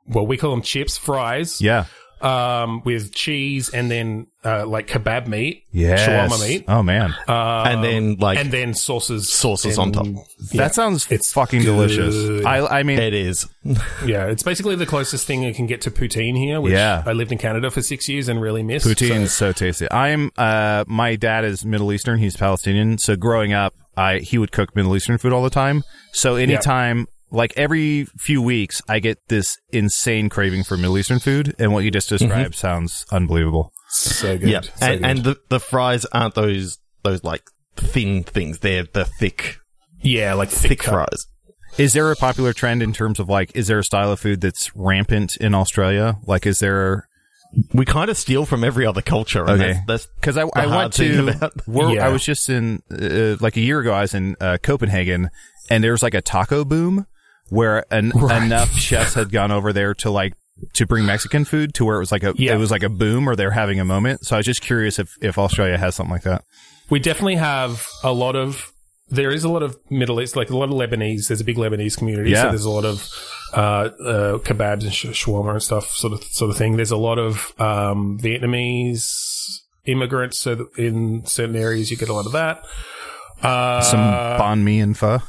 [0.09, 1.85] well, we call them chips, fries, yeah,
[2.27, 6.07] um, with cheese and then uh, like kebab meat, yes.
[6.07, 10.27] shawarma meat, Oh man, um, and then like and then sauces, Sauces on and- top.
[10.53, 10.63] Yeah.
[10.63, 11.89] that sounds It's fucking good.
[11.89, 12.45] delicious.
[12.45, 13.47] I I mean, it is.
[14.05, 16.61] yeah, it's basically the closest thing you can get to poutine here.
[16.61, 17.03] Which Yeah.
[17.05, 18.87] I lived in Canada for six years and really missed.
[18.87, 19.87] Poutine so- is so tasty.
[19.91, 22.99] I'm uh my dad is Middle Eastern, he's Palestinian.
[22.99, 25.83] So growing up, I he would cook Middle Eastern food all the time.
[26.13, 31.55] So anytime like every few weeks I get this insane craving for Middle Eastern food
[31.59, 33.73] and what you just described sounds unbelievable.
[33.89, 34.49] so good.
[34.49, 35.07] Yeah, so and, good.
[35.11, 37.43] and the the fries aren't those those like
[37.77, 38.61] thin things.
[38.61, 39.59] They're the thick
[40.01, 41.27] yeah, like thick, thick fries.
[41.79, 44.41] Is there a popular trend in terms of like is there a style of food
[44.41, 46.17] that's rampant in Australia?
[46.27, 47.09] Like is there
[47.75, 49.49] We kind of steal from every other culture.
[49.49, 49.75] Okay.
[49.87, 52.07] that's, that's because I, I went to about- where Yeah.
[52.07, 53.93] I was just in uh, like a year ago.
[53.93, 55.31] I was in uh, Copenhagen,
[55.71, 57.07] and there was like a taco boom
[57.49, 60.35] where an, enough chefs had gone over there to like
[60.75, 62.55] to bring Mexican food to where it was like a Yeah.
[62.55, 64.25] it was like a boom or they're having a moment.
[64.27, 66.45] So I was just curious if if Australia has something like that.
[66.91, 68.73] We definitely have a lot of.
[69.09, 71.29] There is a lot of Middle East, like a lot of Lebanese.
[71.29, 72.43] There's a big Lebanese community, Yeah.
[72.43, 73.09] so there's a lot of
[73.55, 76.75] uh, uh, kebabs and sh- shawarma and stuff, sort of sort of thing.
[76.77, 82.27] There's a lot of um, Vietnamese immigrants, so in certain areas you get a lot
[82.27, 82.65] of that.
[83.43, 85.23] Uh, Some banh mi and pho.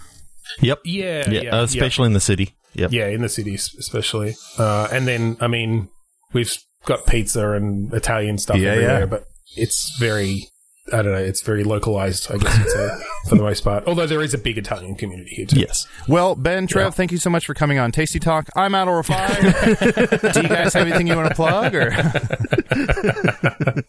[0.61, 0.79] Yep.
[0.85, 1.61] yeah, Yeah, yeah, yeah.
[1.61, 2.53] especially in the city.
[2.73, 2.91] Yep.
[2.91, 4.35] Yeah, in the cities especially.
[4.57, 5.89] Uh, and then, I mean,
[6.33, 6.51] we've
[6.85, 9.05] got pizza and Italian stuff Yeah, everywhere, yeah.
[9.05, 9.23] but
[9.55, 10.47] it's very,
[10.93, 12.89] I don't know, it's very localized, I guess you'd say,
[13.29, 13.85] for the most part.
[13.87, 15.59] Although there is a big Italian community here too.
[15.59, 15.87] Yes.
[16.07, 18.47] Well, Ben, Trev, thank you so much for coming on Tasty Talk.
[18.55, 19.37] I'm out or five.
[19.79, 21.91] Do you guys have anything you want to plug or?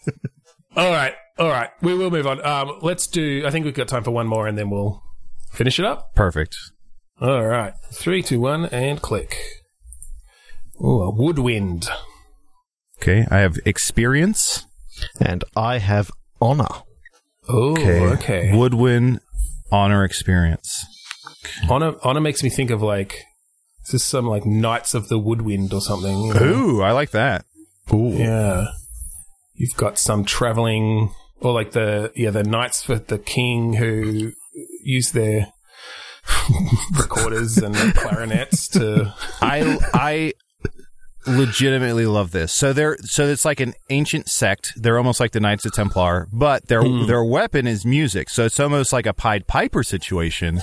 [0.76, 1.70] All right, all right.
[1.82, 2.44] We will move on.
[2.44, 5.02] Um, let's do, I think we've got time for one more and then we'll
[5.58, 6.14] finish it up.
[6.14, 6.56] Perfect.
[7.20, 7.74] All right.
[7.92, 9.36] Three, two, one, and click.
[10.80, 11.88] Ooh, a woodwind.
[13.02, 14.64] Okay, I have experience.
[15.20, 16.68] And I have honor.
[17.48, 17.76] Oh,
[18.14, 18.56] okay.
[18.56, 19.20] Woodwind
[19.72, 20.86] honor experience.
[21.68, 23.24] Honor, honor makes me think of like,
[23.84, 26.26] is this some like Knights of the Woodwind or something?
[26.26, 26.42] you know?
[26.42, 27.44] Ooh, I like that.
[27.92, 28.12] Ooh.
[28.12, 28.66] Yeah.
[29.54, 34.32] You've got some traveling, or like the, yeah, the Knights for the King who
[34.82, 35.52] use their
[36.98, 39.14] recorders and clarinets to.
[39.40, 40.32] I I
[41.26, 42.52] legitimately love this.
[42.52, 44.72] So they're so it's like an ancient sect.
[44.76, 47.06] They're almost like the Knights of Templar, but their hmm.
[47.06, 48.30] their weapon is music.
[48.30, 50.60] So it's almost like a Pied Piper situation.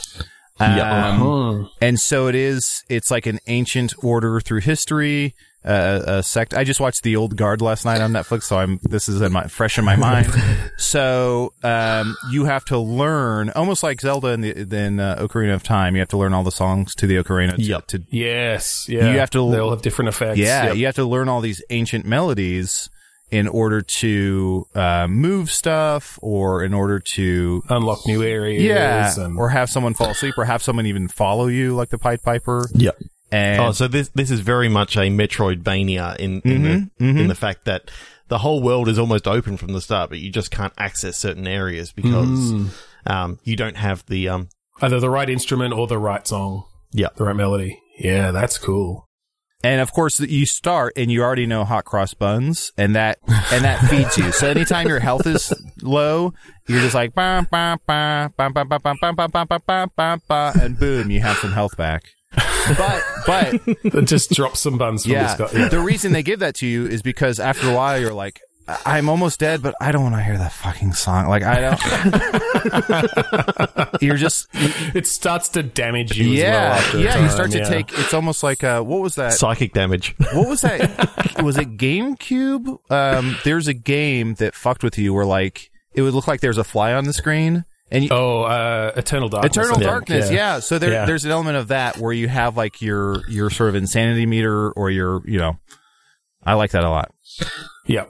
[0.59, 2.83] Um, and so it is.
[2.89, 5.35] It's like an ancient order through history,
[5.65, 6.53] uh, a sect.
[6.53, 9.31] I just watched the Old Guard last night on Netflix, so I'm this is in
[9.33, 10.27] my fresh in my mind.
[10.77, 15.63] so um, you have to learn, almost like Zelda in the in uh, Ocarina of
[15.63, 15.95] Time.
[15.95, 17.55] You have to learn all the songs to the ocarina.
[17.55, 17.87] To, Yep.
[17.87, 18.87] to Yes.
[18.87, 19.11] Yeah.
[19.11, 20.37] You have to- They all have different effects.
[20.37, 20.75] yeah, Yep.
[20.77, 22.89] you have to learn all these ancient melodies
[23.35, 28.63] in order to uh, move stuff or in order to Unlock new areas.
[28.63, 31.97] yeah, and or have someone fall asleep or have someone even follow you like the
[31.97, 32.67] Pied Piper.
[32.73, 32.91] Yeah.
[33.31, 37.19] And Oh, so this this is very much a Metroidvania in in, Mhm, the, mhm.
[37.21, 37.91] in the fact that
[38.27, 41.47] the whole world is almost open from the start, but you just can't access certain
[41.47, 42.67] areas because Mm.
[43.07, 44.47] um, you don't have the um.
[44.81, 47.79] either the right instrument or the right song, Yeah, the right melody.
[47.99, 49.04] Yeah, that's cool.
[49.65, 53.17] And of course, you start and you already know hot cross buns, and that
[53.51, 54.31] and that feeds you.
[54.31, 55.51] So anytime your health is
[55.81, 56.35] low,
[56.67, 59.87] you're just like bah, bah, bah, bah, bah, bah, bah, bah, bah, bah, bah, bah,
[59.95, 62.03] bah, bah, and boom, you have some health back.
[62.77, 63.01] But
[63.91, 65.59] but Just drop some buns from yeah, this guy.
[65.59, 65.69] Yeah.
[65.69, 68.41] the reason they give that to you is because after a while you're like.
[68.67, 71.27] "I- I'm almost dead, but I don't want to hear that fucking song.
[71.27, 71.79] Like I don't.
[74.01, 77.23] you're just It starts to damage you yeah, as well after yeah.
[77.23, 77.69] You start to yeah.
[77.69, 77.91] take.
[77.97, 79.33] It's almost like uh, what was that?
[79.33, 80.15] psychic damage.
[80.33, 81.35] what was that?
[81.43, 82.91] was it GameCube?
[82.91, 86.57] Um, there's a game that fucked with you where like it would look like there's
[86.57, 89.55] a fly on the screen, and you, Oh, uh, Eternal Darkness.
[89.55, 90.59] Eternal I think, Darkness, yeah.
[90.59, 91.05] So there, Yeah.
[91.05, 94.71] there's an element of that where you have like your your sort of insanity meter
[94.71, 95.57] or your you know,
[96.43, 97.11] I like that a lot.
[97.85, 98.05] Yeah.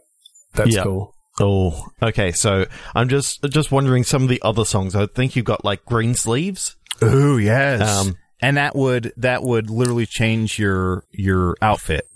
[0.55, 0.83] That's Yeah.
[0.83, 1.13] cool.
[1.39, 2.31] Oh, okay.
[2.31, 4.95] So I'm just just wondering some of the other songs.
[4.95, 6.75] I think you've got like Greensleeves.
[7.01, 12.07] Oh yes, Um, and that would that would literally change your your outfit.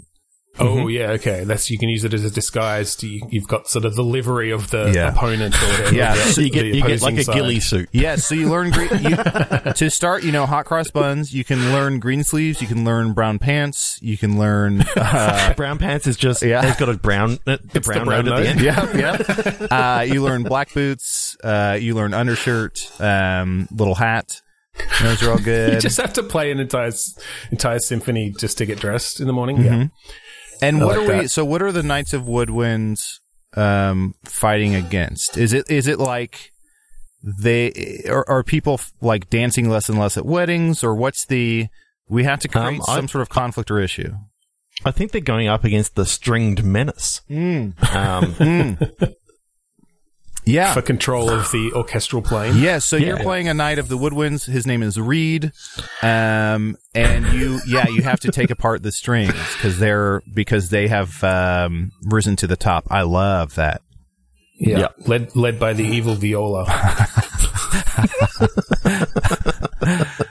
[0.60, 1.44] Oh, yeah, okay.
[1.44, 2.96] That's You can use it as a disguise.
[2.98, 5.10] To, you've got sort of the livery of the Yeah.
[5.14, 5.96] opponent or whatever.
[5.96, 7.90] Yeah, the- so you get you get like a opposing ghillie suit.
[7.92, 9.16] Yes, so you learn green, you,
[9.74, 10.24] to start.
[10.24, 11.34] You know, hot cross buns.
[11.34, 12.62] You can learn green sleeves.
[12.62, 14.00] You can learn brown pants.
[14.02, 14.84] You can learn.
[14.96, 16.66] Uh, Brown pants is just Yeah.
[16.68, 18.62] it's got a brown the the brown, brown at the end.
[18.62, 19.68] yeah, yeah.
[20.00, 21.36] Uh, you learn black boots.
[21.44, 22.92] Uh, you learn undershirt.
[23.00, 24.42] Um, little hat.
[25.02, 25.68] Those are all good.
[25.70, 25.82] You good.
[25.82, 26.92] just have to play an entire
[27.52, 29.58] entire symphony just to get dressed in the morning.
[29.62, 29.88] Yeah.
[30.62, 31.28] And I what like are we?
[31.28, 33.20] So, what are the Knights of Woodwinds
[33.56, 35.38] um, fighting against?
[35.38, 36.52] Is it is it like
[37.24, 41.68] they are, are people f- like dancing less and less at weddings, or what's the?
[42.08, 44.14] We have to create Um, I- some sort of conflict or issue.
[44.86, 47.22] I think they're going up against the stringed menace.
[47.30, 49.16] Um, Mm.
[50.50, 50.74] Yeah.
[50.74, 52.58] For control of the orchestral plane.
[52.58, 54.46] Yeah, so you're playing a knight of the woodwinds.
[54.46, 55.52] His name is Reed,
[56.02, 60.88] um, and you, yeah, you have to take apart the strings because they're because they
[60.88, 62.88] have um, risen to the top.
[62.90, 63.82] I love that.
[64.60, 64.80] Yeah.
[64.80, 64.88] Yeah.
[65.06, 66.66] Led led by the evil viola.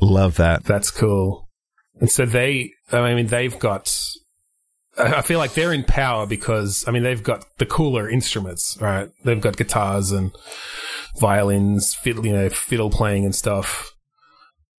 [0.00, 0.64] Love that.
[0.64, 1.48] That's cool.
[2.00, 3.94] And so they, I mean, they've got.
[4.98, 8.76] I I feel like they're in power because I mean they've got the cooler instruments,
[8.80, 9.08] right?
[9.24, 10.32] They've got guitars and
[11.18, 13.92] violins, fiddle, you know, fiddle playing and stuff.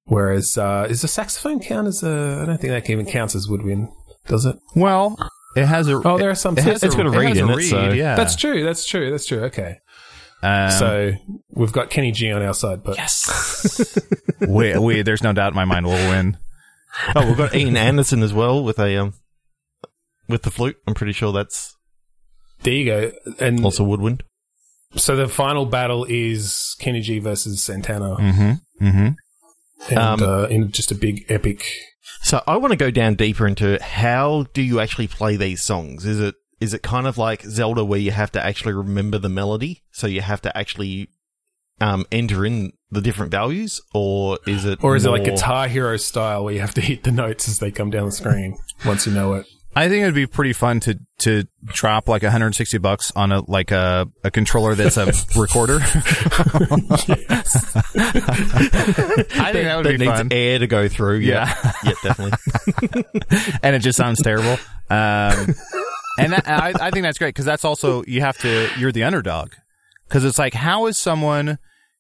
[0.06, 2.40] Whereas, uh, is the saxophone count as a?
[2.42, 3.90] I don't think that even counts as woodwind,
[4.28, 4.56] does it?
[4.76, 5.16] Well,
[5.56, 6.02] it has a.
[6.04, 6.58] Oh, there are some.
[6.58, 8.16] it has it's got a it reed has in it, so- yeah.
[8.16, 8.64] That's true.
[8.64, 9.12] That's true.
[9.12, 9.44] That's true.
[9.46, 9.78] Okay.
[10.42, 11.12] Um, so
[11.52, 14.00] we've got Kenny G on our side, but yes,
[14.48, 16.38] we, we, there's no doubt in my mind we'll win.
[17.14, 19.14] oh, we've got Ian Anderson as well with a um
[20.30, 20.78] with the flute.
[20.88, 21.76] I'm pretty sure that's
[22.64, 23.12] there you go.
[23.40, 24.24] And also woodwind.
[24.96, 28.86] so the final battle is Kenny G versus Santana, Mm-hmm.
[28.88, 29.94] Mm-hmm.
[29.94, 31.66] and Um, uh, in just a big epic.
[32.22, 36.06] So I want to go down deeper into how do you actually play these songs?
[36.06, 39.30] Is it is it kind of like Zelda where you have to actually remember the
[39.30, 41.08] melody, so you have to actually
[41.80, 45.96] um, enter in the different values, or is it Or is it like Guitar Hero
[45.96, 49.08] style where you have to hit the notes as they come down the screen once
[49.08, 49.46] you know it?
[49.80, 53.72] I think it'd be pretty fun to to drop like 160 bucks on a like
[53.72, 55.06] a, a controller that's a
[55.40, 55.76] recorder.
[55.82, 55.86] I
[59.54, 60.28] think that would be needs fun.
[60.32, 61.20] air to go through?
[61.20, 61.54] Yeah,
[61.86, 62.38] yeah, definitely.
[63.64, 64.58] and it just sounds terrible.
[64.90, 65.56] Um,
[66.18, 69.04] and that, I, I think that's great because that's also you have to you're the
[69.04, 69.54] underdog
[70.10, 71.58] because it's like how is someone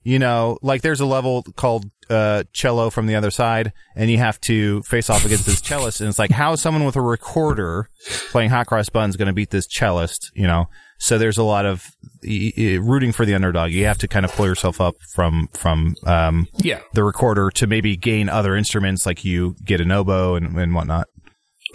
[0.10, 4.18] you know like there's a level called uh, cello from the other side and you
[4.18, 7.02] have to face off against this cellist and it's like how is someone with a
[7.02, 7.88] recorder
[8.32, 10.66] playing hot cross buns going to beat this cellist you know
[10.98, 11.86] so there's a lot of
[12.24, 15.48] y- y- rooting for the underdog you have to kind of pull yourself up from
[15.54, 16.80] from um, Yeah.
[16.94, 21.08] the recorder to maybe gain other instruments like you get an oboe and, and whatnot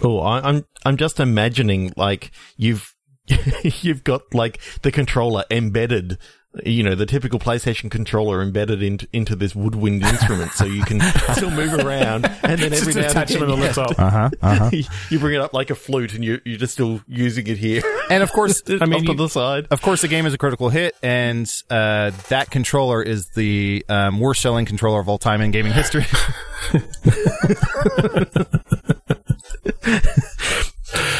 [0.03, 2.93] Oh, I, I'm I'm just imagining like you've
[3.81, 6.17] you've got like the controller embedded.
[6.63, 11.01] You know, the typical PlayStation controller embedded into into this woodwind instrument, so you can
[11.33, 13.99] still move around, and then every Just now and attachment again, on the yeah, top.
[13.99, 14.69] uh-huh uh-huh
[15.09, 17.81] you bring it up like a flute, and you you're just still using it here.
[18.09, 19.67] And of course, I mean, off to the side.
[19.71, 24.19] of course, the game is a critical hit, and uh, that controller is the um,
[24.19, 26.05] worst selling controller of all time in gaming history.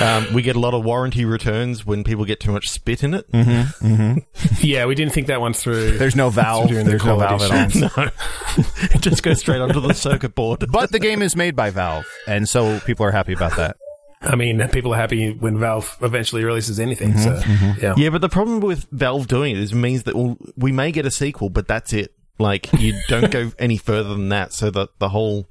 [0.01, 3.13] Um, we get a lot of warranty returns when people get too much spit in
[3.13, 3.25] it.
[4.61, 5.97] Yeah, we didn't think that one through.
[5.97, 6.67] There's no valve.
[6.69, 7.81] Considering the There's no valve at all.
[7.81, 8.11] No,
[8.95, 10.65] it just goes straight onto the circuit board.
[10.71, 13.77] But the game is made by Valve, and so people are happy about that.
[14.21, 17.17] I mean, people are happy when Valve eventually releases anything.
[17.17, 17.39] so,
[17.79, 17.93] yeah.
[17.95, 20.91] Yeah, but the problem with Valve doing it is it means that we'll, we may
[20.91, 22.13] get a sequel, but that's it.
[22.39, 24.51] Like you don't go any further than that.
[24.51, 25.49] So that the whole,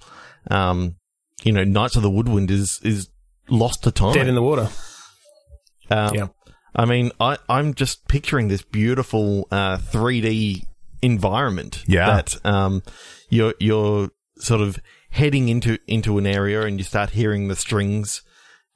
[0.51, 0.97] um,
[1.43, 3.09] you know, Knights of the Woodwind is is
[3.49, 4.15] lost to time.
[4.15, 4.69] Dead in the water.
[5.91, 6.27] Um, Yeah.
[6.77, 10.65] I mean, I, I'm just picturing this beautiful uh, 3D
[11.03, 11.85] environment.
[11.87, 12.07] Yeah.
[12.07, 12.83] That um,
[13.29, 14.81] you're you're sort of
[15.11, 18.23] heading into into an area and you start hearing the strings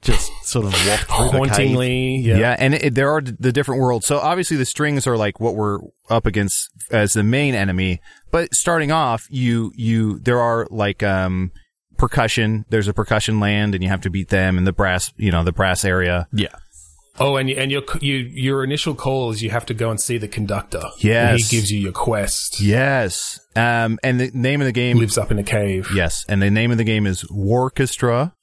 [0.01, 1.49] just sort of waft through the cave.
[1.49, 2.19] Hauntingly.
[2.19, 2.55] Yeah, Yeah.
[2.57, 4.05] and it, there are d- the different worlds.
[4.07, 7.99] So obviously the strings are like what we're up against as the main enemy.
[8.31, 11.51] But starting off, you you there are like um
[11.99, 12.65] percussion.
[12.69, 15.13] There's a percussion land, and you have to beat them in the brass.
[15.17, 16.27] You know the brass area.
[16.33, 16.55] Yeah.
[17.19, 20.17] Oh, and and your you your initial call is you have to go and see
[20.17, 20.81] the conductor.
[20.99, 21.31] Yes.
[21.31, 22.61] And he gives you your quest.
[22.61, 23.39] Yes.
[23.55, 25.89] Um, and the name of the game Lives up in a cave.
[25.93, 28.33] Yes, and the name of the game is Warchestra.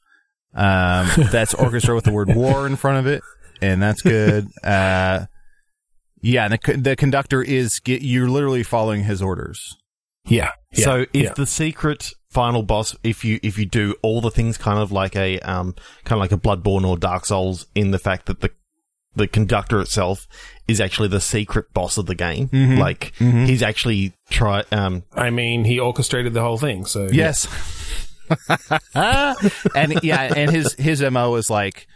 [0.55, 3.23] Um, that's orchestra with the word war in front of it,
[3.63, 4.49] and that's good.
[4.63, 5.27] Uh,
[6.21, 9.77] yeah, and the, the conductor is get, you're literally following his orders.
[10.27, 10.51] Yeah.
[10.73, 10.85] yeah.
[10.85, 11.33] So is yeah.
[11.35, 15.15] the secret final boss if you if you do all the things kind of like
[15.17, 15.75] a um
[16.05, 18.51] kind of like a Bloodborne or Dark Souls in the fact that the
[19.15, 20.27] the conductor itself
[20.69, 22.49] is actually the secret boss of the game.
[22.49, 22.79] Mhm.
[22.79, 23.49] Like Mhm.
[23.49, 26.85] he's actually try um I mean, he orchestrated the whole thing.
[26.85, 27.47] So Yes.
[28.95, 31.87] and yeah, and his his mo is like,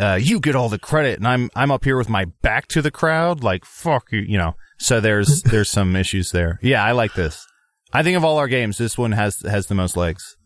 [0.00, 2.82] uh, you get all the credit, and I'm I'm up here with my back to
[2.82, 4.54] the crowd, like fuck you, you know.
[4.78, 6.58] So there's there's some issues there.
[6.62, 7.46] Yeah, I like this.
[7.94, 10.36] I think of all our games, this one has has the most legs.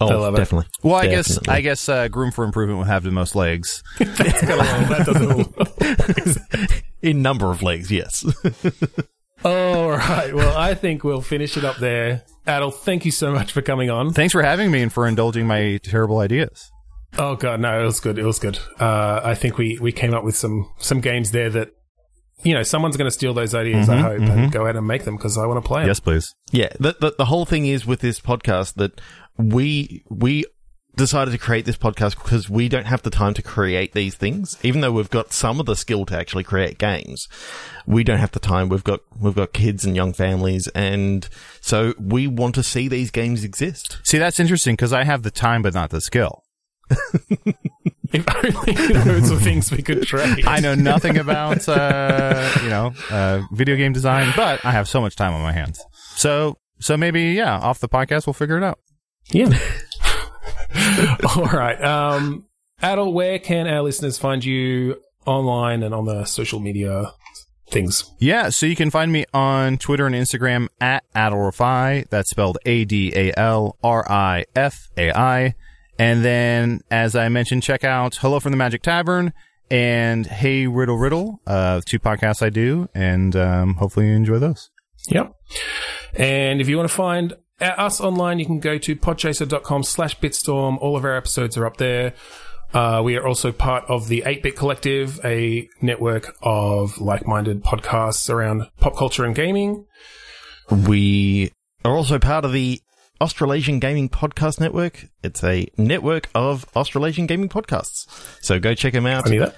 [0.00, 0.36] oh I love it.
[0.36, 0.68] definitely.
[0.82, 1.54] Well, I guess Definitely.
[1.54, 3.82] I guess uh, Groom for Improvement would have the most legs.
[3.98, 8.24] It's got a that doesn't all- in number of legs, yes.
[9.44, 10.34] All right.
[10.34, 12.24] Well, I think we'll finish it up there.
[12.46, 14.12] Adal, thank you so much for coming on.
[14.12, 16.70] Thanks for having me and for indulging my terrible ideas.
[17.16, 18.18] Oh god, no, it was good.
[18.18, 18.58] It was good.
[18.80, 21.70] Uh, I think we we came up with some some games there that
[22.42, 23.88] you know someone's going to steal those ideas.
[23.88, 24.48] I mm-hmm, hope and mm-hmm.
[24.48, 25.88] go out and make them because I want to play them.
[25.88, 26.34] Yes, please.
[26.52, 29.00] Yeah, the, the the whole thing is with this podcast that
[29.36, 30.44] we we
[30.98, 34.58] decided to create this podcast because we don't have the time to create these things.
[34.62, 37.28] Even though we've got some of the skill to actually create games,
[37.86, 38.68] we don't have the time.
[38.68, 41.26] We've got we've got kids and young families, and
[41.60, 43.98] so we want to see these games exist.
[44.02, 46.44] See, that's interesting because I have the time but not the skill.
[48.12, 50.46] If only those were things we could trade.
[50.46, 55.00] I know nothing about uh, you know uh, video game design, but I have so
[55.00, 55.84] much time on my hands.
[56.16, 58.78] So so maybe yeah, off the podcast we'll figure it out.
[59.30, 59.50] Yeah.
[61.36, 61.82] All right.
[61.82, 62.46] Um,
[62.82, 64.96] Adal, where can our listeners find you
[65.26, 67.12] online and on the social media
[67.70, 68.10] things?
[68.18, 72.08] Yeah, so you can find me on Twitter and Instagram at Adalrifai.
[72.08, 75.54] That's spelled A D A L R I F A I.
[75.98, 79.32] And then, as I mentioned, check out Hello from the Magic Tavern
[79.70, 84.70] and Hey Riddle Riddle, uh, two podcasts I do, and um, hopefully you enjoy those.
[85.08, 85.32] Yep.
[86.14, 90.78] And if you want to find us online, you can go to podchaser.com slash bitstorm.
[90.80, 92.14] All of our episodes are up there.
[92.72, 98.68] Uh, we are also part of the 8-Bit Collective, a network of like-minded podcasts around
[98.78, 99.86] pop culture and gaming.
[100.70, 101.50] We
[101.84, 102.82] are also part of the
[103.20, 105.06] Australasian Gaming Podcast Network.
[105.22, 108.06] It's a network of Australasian gaming podcasts.
[108.42, 109.26] So go check them out.
[109.26, 109.56] I knew that.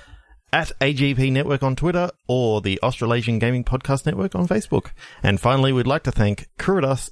[0.53, 4.91] at AGP Network on Twitter or the Australasian Gaming Podcast Network on Facebook.
[5.23, 7.11] And finally, we'd like to thank Kuridas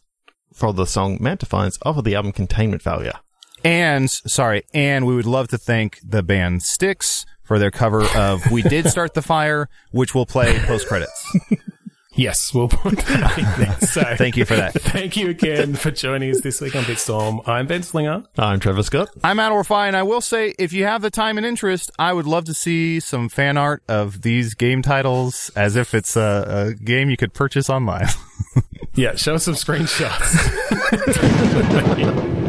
[0.54, 3.18] for the song Mount Defiance off of the album Containment Failure.
[3.64, 8.50] And, sorry, and we would love to thank the band Styx for their cover of
[8.50, 11.36] We Did Start the Fire, which will play post-credits.
[12.18, 13.76] Yes, we'll put that in there.
[13.88, 14.74] So Thank you for that.
[14.74, 17.46] Thank you again for joining us this week on Bitstorm.
[17.46, 18.24] I'm Ben Slinger.
[18.36, 19.08] I'm Trevor Scott.
[19.22, 22.12] I'm Adal Rifai, and I will say, if you have the time and interest, I
[22.12, 26.74] would love to see some fan art of these game titles as if it's a,
[26.78, 28.08] a game you could purchase online.
[28.94, 30.18] Yeah, show us some screenshots.